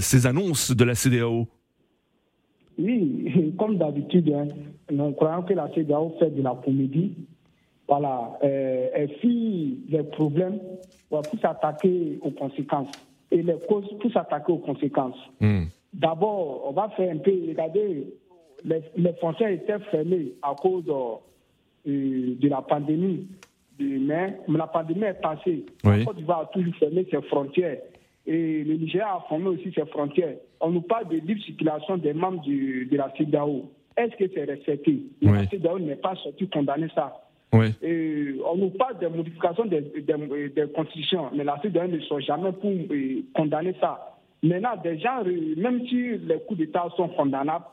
ces 0.00 0.26
annonces 0.26 0.76
de 0.76 0.84
la 0.84 0.94
CDAO 0.94 1.48
Oui, 2.78 3.54
comme 3.58 3.78
d'habitude, 3.78 4.30
hein, 4.36 4.48
nous 4.92 5.12
croyons 5.12 5.44
que 5.44 5.54
la 5.54 5.72
CEDAO 5.74 6.14
fait 6.18 6.28
de 6.28 6.42
la 6.42 6.60
comédie. 6.62 7.14
Voilà, 7.92 8.38
euh, 8.42 9.06
fuit 9.20 9.80
les 9.90 10.02
problèmes 10.02 10.58
pour 11.10 11.20
s'attaquer 11.42 12.18
aux 12.22 12.30
conséquences 12.30 12.90
et 13.30 13.42
les 13.42 13.58
causes 13.68 13.86
pour 14.00 14.10
s'attaquer 14.10 14.50
aux 14.50 14.64
conséquences. 14.70 15.18
Hmm. 15.40 15.64
D'abord, 15.92 16.62
on 16.68 16.72
va 16.72 16.88
faire 16.96 17.12
un 17.14 17.18
peu, 17.18 17.32
regardez, 17.48 18.06
les, 18.64 18.80
les 18.96 19.12
frontières 19.20 19.50
étaient 19.50 19.78
fermées 19.90 20.32
à 20.40 20.54
cause 20.54 20.84
euh, 20.88 22.34
de 22.42 22.48
la 22.48 22.62
pandémie. 22.62 23.26
Mais, 23.78 24.38
la 24.48 24.66
pandémie 24.68 25.02
est 25.04 25.20
passée. 25.20 25.66
Oui. 25.84 25.98
La 25.98 26.04
Côte 26.06 26.16
d'Ivoire 26.16 26.40
a 26.40 26.46
toujours 26.46 26.74
fermé 26.76 27.06
ses 27.10 27.20
frontières. 27.22 27.76
Et 28.26 28.64
le 28.64 28.74
Niger 28.76 29.06
a 29.06 29.22
fermé 29.28 29.48
aussi 29.48 29.70
ses 29.74 29.84
frontières. 29.84 30.36
On 30.62 30.70
nous 30.70 30.80
parle 30.82 31.08
de 31.08 31.16
libre 31.16 31.42
circulation 31.42 31.98
des 31.98 32.14
membres 32.14 32.40
du- 32.40 32.86
de 32.90 32.96
la 32.96 33.12
CEDAO. 33.18 33.70
Est-ce 33.98 34.16
que 34.16 34.30
c'est 34.32 34.44
respecté? 34.44 35.02
Oui. 35.20 35.30
La 35.30 35.46
CEDAO 35.46 35.78
n'est 35.78 35.96
pas 35.96 36.14
sortie 36.22 36.48
condamner 36.48 36.88
ça. 36.94 37.18
Oui. 37.52 37.66
Et 37.82 38.34
on 38.50 38.56
nous 38.56 38.70
parle 38.70 38.98
des 38.98 39.08
modifications 39.08 39.66
des, 39.66 39.80
des- 39.82 40.48
des 40.48 40.72
constitutions, 40.74 41.26
mais 41.34 41.44
la 41.44 41.60
CEDAO 41.60 41.86
ne 41.88 42.00
sont 42.00 42.18
jamais 42.20 42.52
pour 42.52 42.70
euh, 42.70 43.22
condamner 43.34 43.74
ça. 43.80 44.16
Maintenant, 44.42 44.76
des 44.82 44.98
gens, 44.98 45.22
euh, 45.26 45.54
même 45.56 45.86
si 45.86 46.16
les 46.18 46.38
coups 46.46 46.60
d'État 46.60 46.86
sont 46.96 47.08
condamnables, 47.08 47.66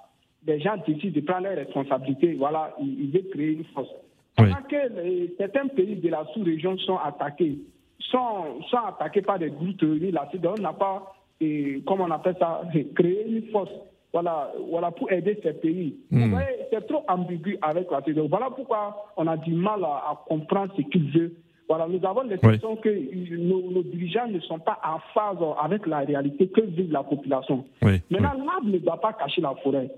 des 0.43 0.59
gens 0.59 0.75
décident 0.85 1.13
de 1.15 1.21
prendre 1.25 1.43
leurs 1.47 1.57
responsabilités. 1.57 2.33
Voilà, 2.33 2.75
ils, 2.81 3.05
ils 3.05 3.11
veulent 3.11 3.29
créer 3.31 3.53
une 3.53 3.63
force. 3.73 3.89
Pendant 4.35 4.61
que 4.69 5.01
les- 5.01 5.33
certains 5.37 5.67
pays 5.67 5.95
de 5.95 6.09
la 6.09 6.25
sous-région 6.33 6.77
sont 6.79 6.97
attaqués, 6.97 7.57
sont, 7.99 8.61
sont 8.69 8.77
attaqués 8.77 9.21
par 9.21 9.39
des 9.39 9.49
groupes 9.49 9.77
terroristes, 9.77 10.13
la 10.13 10.29
CEDAO 10.31 10.55
n'a 10.59 10.73
pas, 10.73 11.13
euh, 11.41 11.79
comment 11.85 12.05
on 12.05 12.11
appelle 12.11 12.35
ça, 12.39 12.61
créé 12.95 13.27
une 13.29 13.43
force. 13.51 13.71
Voilà, 14.11 14.51
voilà, 14.69 14.89
pour 14.91 15.11
aider 15.11 15.39
ces 15.43 15.53
pays. 15.53 15.95
Vous 16.09 16.29
voyez, 16.31 16.47
c'est 16.71 16.87
trop 16.87 17.03
ambigu 17.07 17.57
avec 17.61 17.91
la 17.91 18.01
CEDAO. 18.01 18.27
Voilà 18.27 18.49
pourquoi 18.49 19.05
on 19.17 19.27
a 19.27 19.37
du 19.37 19.53
mal 19.53 19.83
à, 19.83 19.87
à 20.11 20.23
comprendre 20.27 20.73
ce 20.75 20.81
qu'il 20.81 21.11
veut. 21.11 21.35
Voilà, 21.67 21.87
nous 21.87 22.03
avons 22.03 22.23
l'impression 22.23 22.75
que 22.77 22.89
euh, 22.89 23.37
nos, 23.37 23.61
nos 23.69 23.83
dirigeants 23.83 24.27
ne 24.27 24.39
sont 24.39 24.57
pas 24.57 24.79
en 24.83 24.97
phase 25.13 25.37
avec 25.61 25.85
la 25.85 25.99
réalité 25.99 26.47
que 26.47 26.61
vit 26.61 26.87
la 26.87 27.03
population. 27.03 27.65
Oui. 27.83 28.01
Maintenant, 28.09 28.33
l'arbre 28.43 28.65
ne 28.69 28.79
doit 28.79 28.99
pas 28.99 29.13
cacher 29.13 29.41
la 29.41 29.53
forêt. 29.61 29.91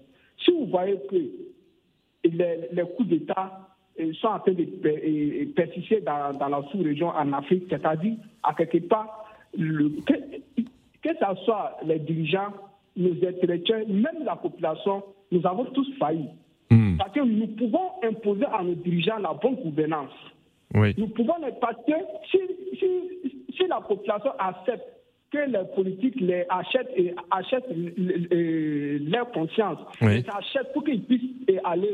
Si 0.43 0.51
vous 0.51 0.65
voyez 0.65 0.97
que 1.09 1.15
les, 2.25 2.57
les 2.73 2.83
coups 2.97 3.07
d'État 3.07 3.69
euh, 3.99 4.11
sont 4.19 4.27
en 4.27 4.39
train 4.39 4.51
de 4.51 4.65
per- 4.65 5.01
euh, 5.05 5.45
persister 5.55 6.01
dans, 6.01 6.37
dans 6.37 6.49
la 6.49 6.61
sous-région 6.69 7.07
en 7.07 7.31
Afrique, 7.31 7.63
c'est-à-dire 7.69 8.15
à 8.43 8.53
quelque 8.53 8.85
part, 8.89 9.25
le, 9.57 9.89
que, 10.05 10.13
que 11.01 11.09
ce 11.17 11.43
soit 11.45 11.77
les 11.85 11.99
dirigeants, 11.99 12.51
nos 12.97 13.11
intellectuels, 13.27 13.87
même 13.87 14.23
la 14.25 14.35
population, 14.35 15.03
nous 15.31 15.45
avons 15.45 15.65
tous 15.65 15.87
failli. 15.99 16.27
Hmm. 16.69 16.97
Parce 16.97 17.11
que 17.13 17.19
nous 17.21 17.47
pouvons 17.47 17.89
imposer 18.03 18.45
à 18.45 18.63
nos 18.63 18.75
dirigeants 18.75 19.17
la 19.17 19.33
bonne 19.33 19.55
gouvernance. 19.55 20.11
Oui. 20.73 20.93
Nous 20.97 21.07
pouvons 21.07 21.33
les 21.43 21.51
que 21.51 21.93
si, 22.31 22.37
si, 22.79 23.45
si 23.57 23.67
la 23.67 23.81
population 23.81 24.31
accepte 24.39 24.83
que 25.31 25.37
les 25.39 25.63
politiques 25.75 26.19
les 26.19 26.45
achètent 26.49 26.91
et 26.95 27.13
achètent 27.29 27.69
l- 27.69 29.09
leur 29.09 29.31
conscience, 29.31 29.79
Oui. 30.01 30.17
les 30.21 30.25
achètent 30.33 30.71
pour 30.73 30.83
qu'ils 30.83 31.03
puissent 31.03 31.31
aller 31.63 31.89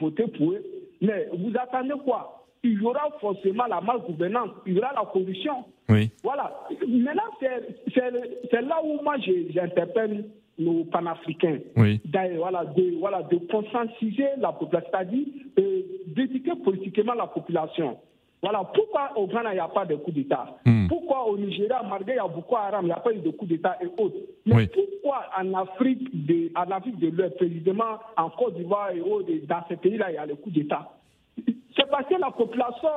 voter 0.00 0.26
pour 0.28 0.52
eux. 0.52 0.64
Mais 1.00 1.28
vous 1.32 1.52
attendez 1.60 1.94
quoi? 2.04 2.37
Il 2.64 2.80
y 2.80 2.84
aura 2.84 3.08
forcément 3.20 3.66
la 3.66 3.80
malgouvernance, 3.80 4.50
il 4.66 4.74
y 4.74 4.78
aura 4.78 4.92
la 4.94 5.04
corruption. 5.10 5.64
Oui. 5.88 6.10
Voilà. 6.24 6.52
Maintenant, 6.86 7.22
c'est- 7.40 8.60
là 8.60 8.76
où 8.84 9.00
moi 9.02 9.16
j'interpelle 9.18 10.24
nos 10.58 10.84
panafricains. 10.84 11.58
Oui. 11.76 12.00
D'ailleurs, 12.04 12.38
voilà, 12.38 12.64
de, 12.64 12.98
voilà, 12.98 13.22
de 13.22 13.36
conscientiser 13.50 14.26
la 14.38 14.52
population, 14.52 14.88
c'est-à-dire 14.92 15.26
euh, 15.58 15.82
d'éduquer 16.08 16.52
politiquement 16.64 17.14
la 17.14 17.26
population. 17.28 17.98
Voilà, 18.42 18.62
pourquoi 18.72 19.12
au 19.16 19.26
Ghana, 19.26 19.50
il 19.52 19.54
n'y 19.54 19.60
a 19.60 19.68
pas 19.68 19.84
de 19.84 19.96
coup 19.96 20.12
d'État? 20.12 20.56
Hmm. 20.64 20.86
Pourquoi 20.88 21.26
au 21.28 21.36
Nigeria, 21.36 21.82
malgré 21.88 22.12
il 22.14 22.16
y 22.16 22.20
a 22.20 22.28
beaucoup 22.28 22.54
Haram, 22.56 22.84
il 22.84 22.86
n'y 22.86 22.92
a 22.92 22.96
pas 23.00 23.12
eu 23.12 23.18
de 23.18 23.30
coup 23.30 23.46
d'État 23.46 23.76
et 23.80 23.86
autres? 24.00 24.16
Mais 24.46 24.54
Oui. 24.54 24.68
pourquoi 24.68 25.24
en 25.36 25.54
Afrique 25.54 26.08
de, 26.26 26.50
en 26.56 26.70
Afrique 26.70 26.98
de 27.00 27.08
l'Ouest, 27.08 27.36
précisément 27.36 27.98
en 28.16 28.30
Côte 28.30 28.54
d'Ivoire 28.56 28.90
et 28.92 29.00
autres, 29.00 29.30
dans 29.48 29.60
ces 29.68 29.76
pays-là, 29.76 30.10
il 30.10 30.14
y 30.14 30.18
a 30.18 30.26
le 30.26 30.36
coup 30.36 30.50
d'État? 30.50 30.88
C'est 31.78 31.88
parce 31.88 32.08
que 32.08 32.14
la 32.20 32.30
population 32.30 32.88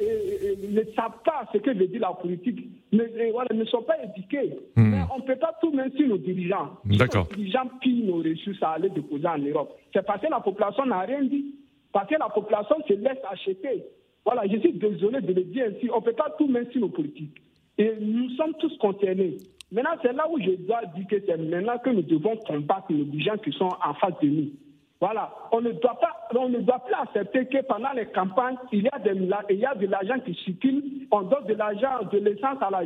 euh, 0.00 0.04
euh, 0.04 0.54
ne 0.70 0.82
savent 0.96 1.22
pas 1.24 1.48
ce 1.52 1.58
que 1.58 1.70
veut 1.70 1.86
dire 1.86 2.00
la 2.00 2.12
politique, 2.12 2.68
ne, 2.92 3.02
euh, 3.02 3.30
voilà, 3.32 3.54
ne 3.54 3.64
sont 3.64 3.82
pas 3.82 3.96
éduqués. 4.02 4.58
Hmm. 4.76 4.90
Mais 4.90 5.02
on 5.14 5.18
ne 5.18 5.24
peut 5.24 5.36
pas 5.36 5.54
tout 5.60 5.70
mettre 5.70 5.96
sur 5.96 6.08
nos 6.08 6.18
dirigeants. 6.18 6.78
D'accord. 6.84 7.28
Nos 7.30 7.36
dirigeants 7.36 7.68
pillent 7.80 8.04
nos 8.04 8.16
ressources 8.16 8.62
à 8.62 8.70
aller 8.70 8.90
déposer 8.90 9.28
en 9.28 9.38
Europe. 9.38 9.78
C'est 9.92 10.04
parce 10.04 10.20
que 10.20 10.26
la 10.28 10.40
population 10.40 10.84
n'a 10.86 11.00
rien 11.00 11.22
dit. 11.22 11.54
Parce 11.92 12.08
que 12.08 12.16
la 12.18 12.28
population 12.28 12.76
se 12.88 12.94
laisse 12.94 13.18
acheter. 13.30 13.84
Voilà, 14.24 14.42
je 14.50 14.58
suis 14.58 14.72
désolé 14.72 15.20
de 15.20 15.32
le 15.32 15.44
dire 15.44 15.66
ainsi. 15.68 15.88
On 15.92 16.00
ne 16.00 16.04
peut 16.04 16.12
pas 16.12 16.34
tout 16.36 16.48
mettre 16.48 16.72
sur 16.72 16.80
nos 16.80 16.88
politiques. 16.88 17.36
Et 17.78 17.92
nous 18.00 18.30
sommes 18.30 18.54
tous 18.58 18.76
concernés. 18.78 19.36
Maintenant, 19.70 19.96
c'est 20.02 20.12
là 20.12 20.28
où 20.28 20.40
je 20.40 20.56
dois 20.66 20.82
dire 20.96 21.06
que 21.08 21.16
c'est 21.24 21.36
maintenant 21.36 21.78
que 21.78 21.90
nous 21.90 22.02
devons 22.02 22.36
combattre 22.36 22.92
nos 22.92 23.04
dirigeants 23.04 23.38
qui 23.38 23.52
sont 23.52 23.70
en 23.84 23.94
face 23.94 24.18
de 24.22 24.28
nous. 24.28 24.50
Voilà, 25.04 25.30
on 25.52 25.60
ne 25.60 25.70
doit 25.72 25.98
pas, 26.00 26.16
on 26.34 26.48
ne 26.48 26.60
doit 26.60 26.78
plus 26.78 26.94
accepter 26.94 27.44
que 27.44 27.62
pendant 27.66 27.92
les 27.92 28.06
campagnes, 28.06 28.56
il 28.72 28.84
y 28.84 28.88
a, 28.90 28.98
des, 29.00 29.10
il 29.50 29.58
y 29.58 29.66
a 29.66 29.74
de 29.74 29.86
l'argent 29.86 30.18
qui 30.24 30.32
circule, 30.46 30.82
on 31.10 31.20
donne 31.20 31.44
de 31.46 31.52
l'argent, 31.52 32.04
de 32.10 32.16
l'essence 32.20 32.56
à, 32.62 32.70
la- 32.70 32.78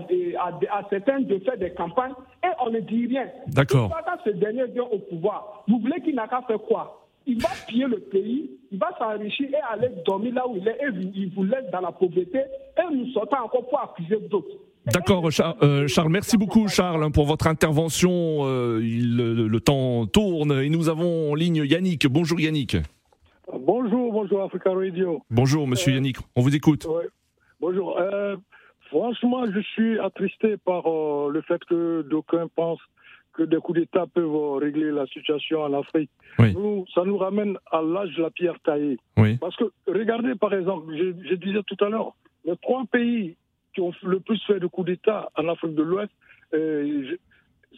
à, 0.43 0.79
à 0.79 0.83
certains 0.91 1.21
de 1.21 1.39
faire 1.39 1.57
des 1.57 1.71
campagnes 1.75 2.15
et 2.43 2.49
on 2.61 2.71
ne 2.71 2.81
dit 2.81 3.07
rien. 3.07 3.29
D'accord. 3.47 3.89
Quand 4.05 4.19
ce 4.25 4.31
dernier 4.31 4.67
vient 4.67 4.83
au 4.91 4.99
pouvoir, 4.99 5.63
vous 5.69 5.79
voulez 5.79 6.01
qu'il 6.01 6.17
n'a 6.17 6.27
qu'à 6.27 6.43
faire 6.43 6.59
quoi? 6.59 7.07
Il 7.25 7.41
va 7.41 7.51
piller 7.69 7.85
le 7.87 7.99
pays, 8.01 8.51
il 8.73 8.79
va 8.81 8.89
s'enrichir 8.99 9.49
et 9.51 9.73
aller 9.73 9.91
dormir 10.05 10.35
là 10.35 10.49
où 10.49 10.57
il 10.57 10.67
est, 10.67 10.73
et 10.83 10.89
il 11.15 11.31
vous 11.37 11.45
laisse 11.45 11.71
dans 11.71 11.83
la 11.83 11.93
pauvreté, 11.93 12.39
et 12.41 12.95
nous 12.95 13.07
sortons 13.13 13.37
encore 13.45 13.69
pour 13.69 13.81
accuser 13.81 14.17
d'autres. 14.29 14.57
D'accord, 14.93 15.29
euh, 15.63 15.87
Charles, 15.87 16.09
merci 16.09 16.39
beaucoup 16.39 16.67
Charles 16.69 17.11
pour 17.13 17.27
votre 17.27 17.47
intervention. 17.47 18.11
Euh, 18.47 18.81
le, 18.81 19.61
temps 19.61 20.07
tourne 20.07 20.53
et 20.63 20.71
nous 20.71 20.89
avons 20.89 21.33
en 21.33 21.35
ligne 21.35 21.63
Yannick. 21.65 22.07
Bonjour 22.07 22.41
Yannick. 22.41 22.77
Bonjour, 23.53 24.13
bonjour 24.13 24.43
Africa 24.43 24.71
Radio. 24.73 25.23
Bonjour 25.31 25.67
Monsieur 25.67 25.93
Yannick, 25.93 26.17
on 26.37 26.41
vous 26.41 26.55
écoute. 26.55 26.87
Bonjour. 27.61 27.99
franchement, 28.89 29.45
je 29.53 29.61
suis 29.61 29.99
attristé 29.99 30.57
par 30.57 30.85
le 30.85 31.43
fait 31.43 31.63
que 31.65 32.03
d'aucuns 32.03 32.49
pensent 32.55 32.81
que 33.35 33.43
des 33.45 33.59
coups 33.59 33.79
d'État 33.81 34.07
peuvent 34.13 34.57
régler 34.59 34.91
la 34.91 35.07
situation 35.07 35.63
en 35.63 35.73
Afrique. 35.73 36.11
Nous, 36.39 36.85
ça 36.95 37.05
nous 37.05 37.19
ramène 37.19 37.57
à 37.71 37.83
l'âge 37.83 38.15
de 38.17 38.23
la 38.23 38.31
pierre 38.31 38.59
taillée. 38.65 38.99
Parce 39.41 39.57
que, 39.57 39.65
regardez 39.87 40.35
par 40.35 40.55
exemple, 40.55 40.95
je, 40.97 41.35
disais 41.35 41.63
tout 41.67 41.83
à 41.85 41.89
l'heure, 41.89 42.15
les 42.45 42.57
trois 42.57 42.85
pays 42.91 43.37
qui 43.79 43.81
ont 43.81 43.93
le 44.09 44.19
plus 44.19 44.43
fait 44.45 44.59
de 44.59 44.67
coups 44.67 44.89
d'État 44.89 45.31
en 45.37 45.49
Afrique 45.49 45.75
de 45.75 45.83
l'Ouest, 45.83 46.11
euh, 46.53 47.17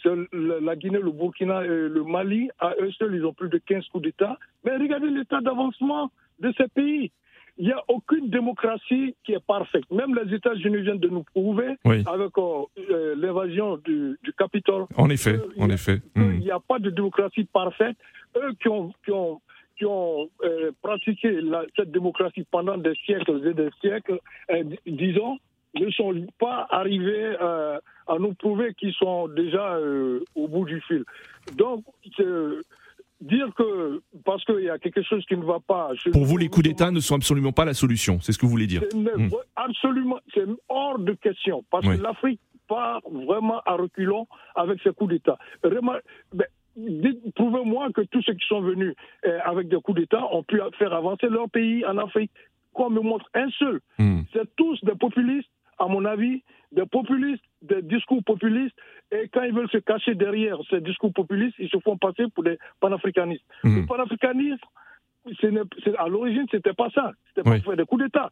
c'est 0.02 0.08
la 0.32 0.76
Guinée, 0.76 0.98
le 0.98 1.10
Burkina 1.10 1.62
et 1.64 1.68
le 1.68 2.04
Mali. 2.04 2.48
À 2.58 2.72
eux 2.80 2.90
seuls, 2.92 3.14
ils 3.14 3.26
ont 3.26 3.34
plus 3.34 3.50
de 3.50 3.58
15 3.58 3.86
coups 3.88 4.04
d'État. 4.04 4.38
Mais 4.64 4.76
regardez 4.76 5.10
l'état 5.10 5.40
d'avancement 5.40 6.10
de 6.38 6.52
ces 6.56 6.68
pays 6.68 7.10
il 7.58 7.66
n'y 7.66 7.72
a 7.72 7.82
aucune 7.88 8.30
démocratie 8.30 9.14
qui 9.22 9.32
est 9.32 9.44
parfaite. 9.46 9.84
Même 9.90 10.14
les 10.14 10.34
États-Unis 10.34 10.80
viennent 10.80 10.98
de 10.98 11.08
nous 11.08 11.24
prouver 11.24 11.76
avec 11.84 12.38
euh, 12.38 12.62
euh, 12.90 13.14
l'évasion 13.16 13.76
du, 13.76 14.18
du, 14.22 14.32
Capitole. 14.32 14.86
En 14.96 15.10
effet, 15.10 15.38
en 15.58 15.68
effet. 15.68 16.00
Hmm. 16.16 16.32
Il 16.34 16.40
n'y 16.40 16.50
a 16.50 16.60
pas 16.60 16.78
de 16.78 16.88
démocratie 16.88 17.44
parfaite. 17.44 17.96
Eux 18.36 18.54
qui 18.62 18.68
ont, 18.68 18.94
qui 19.04 19.10
ont, 19.10 19.42
qui 19.76 19.84
ont 19.84 20.30
euh, 20.42 20.70
pratiqué 20.80 21.38
cette 21.76 21.90
démocratie 21.90 22.46
pendant 22.50 22.78
des 22.78 22.94
siècles 23.04 23.46
et 23.46 23.52
des 23.52 23.68
siècles, 23.82 24.20
disons, 24.86 25.38
ne 25.74 25.90
sont 25.90 26.26
pas 26.38 26.66
arrivés 26.70 27.36
à 27.38 28.18
nous 28.18 28.34
prouver 28.34 28.74
qu'ils 28.74 28.94
sont 28.94 29.28
déjà 29.28 29.78
au 30.34 30.48
bout 30.48 30.64
du 30.64 30.80
fil. 30.82 31.04
Donc, 31.56 31.84
dire 33.20 33.52
que 33.56 34.00
parce 34.24 34.44
qu'il 34.44 34.60
y 34.60 34.70
a 34.70 34.78
quelque 34.78 35.02
chose 35.02 35.24
qui 35.26 35.36
ne 35.36 35.44
va 35.44 35.60
pas. 35.60 35.90
Pour 36.12 36.24
vous, 36.24 36.36
les 36.36 36.48
coups 36.48 36.64
d'État 36.66 36.90
ne 36.90 37.00
sont 37.00 37.16
absolument 37.16 37.52
pas 37.52 37.64
la 37.64 37.74
solution, 37.74 38.18
c'est 38.20 38.32
ce 38.32 38.38
que 38.38 38.46
vous 38.46 38.52
voulez 38.52 38.66
dire 38.66 38.82
hmm. 38.94 39.28
Absolument, 39.56 40.18
c'est 40.34 40.44
hors 40.68 40.98
de 40.98 41.12
question, 41.12 41.64
parce 41.70 41.86
que 41.86 42.02
l'Afrique 42.02 42.40
part 42.68 43.02
vraiment 43.10 43.60
à 43.66 43.74
reculons 43.74 44.26
avec 44.54 44.80
ses 44.82 44.92
coups 44.92 45.10
d'État. 45.10 45.38
Prouvez-moi 47.34 47.90
que 47.92 48.02
tous 48.02 48.22
ceux 48.22 48.34
qui 48.34 48.46
sont 48.46 48.60
venus 48.62 48.94
avec 49.44 49.68
des 49.68 49.80
coups 49.80 50.00
d'État 50.00 50.24
ont 50.32 50.42
pu 50.42 50.60
faire 50.78 50.92
avancer 50.92 51.28
leur 51.28 51.50
pays 51.50 51.84
en 51.84 51.98
Afrique. 51.98 52.30
Qu'on 52.72 52.88
me 52.88 53.00
montre 53.00 53.28
un 53.34 53.50
seul. 53.58 53.80
Hmm. 53.98 54.20
C'est 54.32 54.54
tous 54.54 54.78
des 54.84 54.94
populistes, 54.94 55.50
à 55.80 55.88
mon 55.88 56.04
avis, 56.04 56.42
des 56.72 56.86
populistes, 56.86 57.42
des 57.62 57.82
discours 57.82 58.22
populistes, 58.22 58.76
et 59.10 59.28
quand 59.32 59.42
ils 59.42 59.52
veulent 59.52 59.70
se 59.70 59.78
cacher 59.78 60.14
derrière 60.14 60.58
ces 60.68 60.80
discours 60.80 61.12
populistes, 61.12 61.56
ils 61.58 61.68
se 61.68 61.78
font 61.80 61.96
passer 61.96 62.24
pour 62.34 62.44
des 62.44 62.58
panafricanistes. 62.78 63.44
Mmh. 63.64 63.80
Le 63.80 63.86
panafricanisme, 63.86 64.64
à 65.98 66.08
l'origine, 66.08 66.46
c'était 66.50 66.74
pas 66.74 66.90
ça. 66.90 67.12
C'était 67.28 67.42
pas 67.42 67.56
pour 67.56 67.64
faire 67.64 67.76
des 67.76 67.84
coups 67.84 68.04
d'État. 68.04 68.30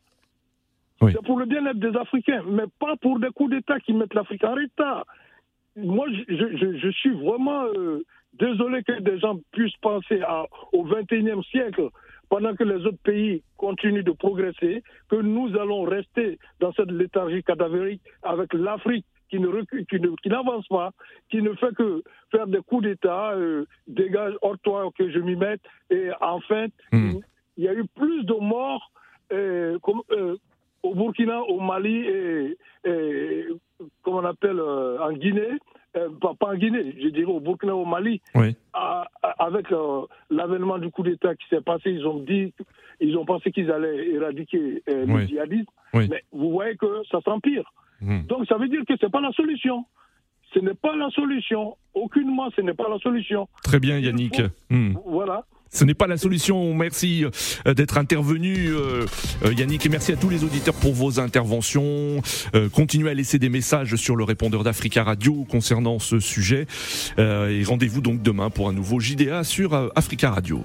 C'est 1.00 1.22
pour 1.24 1.38
le 1.38 1.46
bien-être 1.46 1.78
des 1.78 1.96
Africains, 1.96 2.42
mais 2.48 2.64
pas 2.78 2.96
pour 2.96 3.20
des 3.20 3.30
coups 3.30 3.50
d'État 3.50 3.78
qui 3.80 3.92
mettent 3.92 4.14
l'Afrique 4.14 4.44
en 4.44 4.54
retard. 4.54 5.04
Moi, 5.76 6.06
je, 6.28 6.90
suis 6.90 7.12
vraiment 7.12 7.66
euh, 7.66 8.02
désolé 8.32 8.82
que 8.82 9.00
des 9.00 9.18
gens 9.20 9.38
puissent 9.52 9.76
penser 9.80 10.20
à, 10.22 10.46
au 10.72 10.82
XXIe 10.82 11.42
siècle 11.50 11.88
pendant 12.28 12.54
que 12.54 12.64
les 12.64 12.84
autres 12.86 13.02
pays 13.02 13.42
continuent 13.56 14.04
de 14.04 14.12
progresser, 14.12 14.82
que 15.08 15.16
nous 15.16 15.56
allons 15.58 15.82
rester 15.82 16.38
dans 16.60 16.72
cette 16.72 16.90
léthargie 16.90 17.42
cadavérique 17.42 18.02
avec 18.22 18.52
l'Afrique 18.54 19.06
qui 19.30 19.38
ne 19.38 20.16
qui 20.22 20.28
n'avance 20.28 20.66
pas, 20.68 20.90
qui 21.30 21.42
ne 21.42 21.52
fait 21.54 21.74
que 21.74 22.02
faire 22.30 22.46
des 22.46 22.60
coups 22.60 22.84
d'État, 22.84 23.32
euh, 23.32 23.66
dégage 23.86 24.34
hors 24.42 24.58
toi 24.60 24.90
que 24.96 25.10
je 25.10 25.18
m'y 25.18 25.36
mette. 25.36 25.60
Et 25.90 26.08
en 26.20 26.40
fait, 26.40 26.72
hmm. 26.92 27.18
il 27.56 27.64
y 27.64 27.68
a 27.68 27.74
eu 27.74 27.84
plus 27.94 28.24
de 28.24 28.34
morts 28.34 28.90
euh, 29.32 29.78
comme, 29.80 30.02
euh, 30.12 30.36
au 30.82 30.94
Burkina, 30.94 31.42
au 31.42 31.60
Mali 31.60 32.06
et, 32.06 32.58
et 32.84 33.46
comme 34.02 34.14
on 34.14 34.24
appelle 34.24 34.60
en 34.60 35.12
Guinée 35.12 35.58
euh, 35.98 36.08
pas, 36.20 36.46
en 36.46 36.54
Guinée, 36.54 36.94
je 37.00 37.08
dirais 37.08 37.30
au 37.30 37.40
Burkina, 37.40 37.74
au 37.74 37.84
Mali, 37.84 38.20
avec 39.38 39.72
euh, 39.72 40.02
l'avènement 40.30 40.78
du 40.78 40.90
coup 40.90 41.02
d'État 41.02 41.34
qui 41.34 41.46
s'est 41.48 41.60
passé, 41.60 41.90
ils 41.90 42.06
ont 42.06 42.20
dit, 42.20 42.52
ils 43.00 43.16
ont 43.16 43.24
pensé 43.24 43.50
qu'ils 43.50 43.70
allaient 43.70 44.08
éradiquer 44.10 44.82
euh, 44.88 45.06
le 45.06 45.26
djihadisme, 45.26 45.70
mais 45.94 46.24
vous 46.32 46.50
voyez 46.50 46.76
que 46.76 47.02
ça 47.10 47.20
s'empire. 47.24 47.72
Hmm. 48.00 48.22
Donc 48.26 48.46
ça 48.46 48.56
veut 48.56 48.68
dire 48.68 48.82
que 48.86 48.94
c'est 49.00 49.10
pas 49.10 49.20
la 49.20 49.32
solution. 49.32 49.84
Ce 50.54 50.60
n'est 50.60 50.74
pas 50.74 50.96
la 50.96 51.10
solution. 51.10 51.76
Aucunement, 51.94 52.48
ce 52.56 52.60
n'est 52.62 52.74
pas 52.74 52.88
la 52.88 52.98
solution. 52.98 53.48
Très 53.64 53.80
bien, 53.80 53.98
Yannick. 53.98 54.40
Hmm. 54.70 54.94
Voilà. 55.04 55.44
Ce 55.70 55.84
n'est 55.84 55.94
pas 55.94 56.06
la 56.06 56.16
solution. 56.16 56.74
Merci 56.74 57.24
euh, 57.66 57.74
d'être 57.74 57.98
intervenu, 57.98 58.68
euh, 58.68 59.06
euh, 59.44 59.52
Yannick, 59.52 59.84
et 59.86 59.88
merci 59.88 60.12
à 60.12 60.16
tous 60.16 60.28
les 60.28 60.44
auditeurs 60.44 60.74
pour 60.74 60.94
vos 60.94 61.20
interventions. 61.20 62.22
Continuez 62.72 63.10
à 63.10 63.14
laisser 63.14 63.38
des 63.38 63.48
messages 63.48 63.96
sur 63.96 64.16
le 64.16 64.24
répondeur 64.24 64.64
d'Africa 64.64 65.02
Radio 65.02 65.44
concernant 65.48 65.98
ce 65.98 66.20
sujet. 66.20 66.66
Et 67.18 67.62
rendez-vous 67.64 68.00
donc 68.00 68.22
demain 68.22 68.50
pour 68.50 68.68
un 68.68 68.72
nouveau 68.72 69.00
JDA 69.00 69.44
sur 69.44 69.90
Africa 69.94 70.30
Radio. 70.30 70.62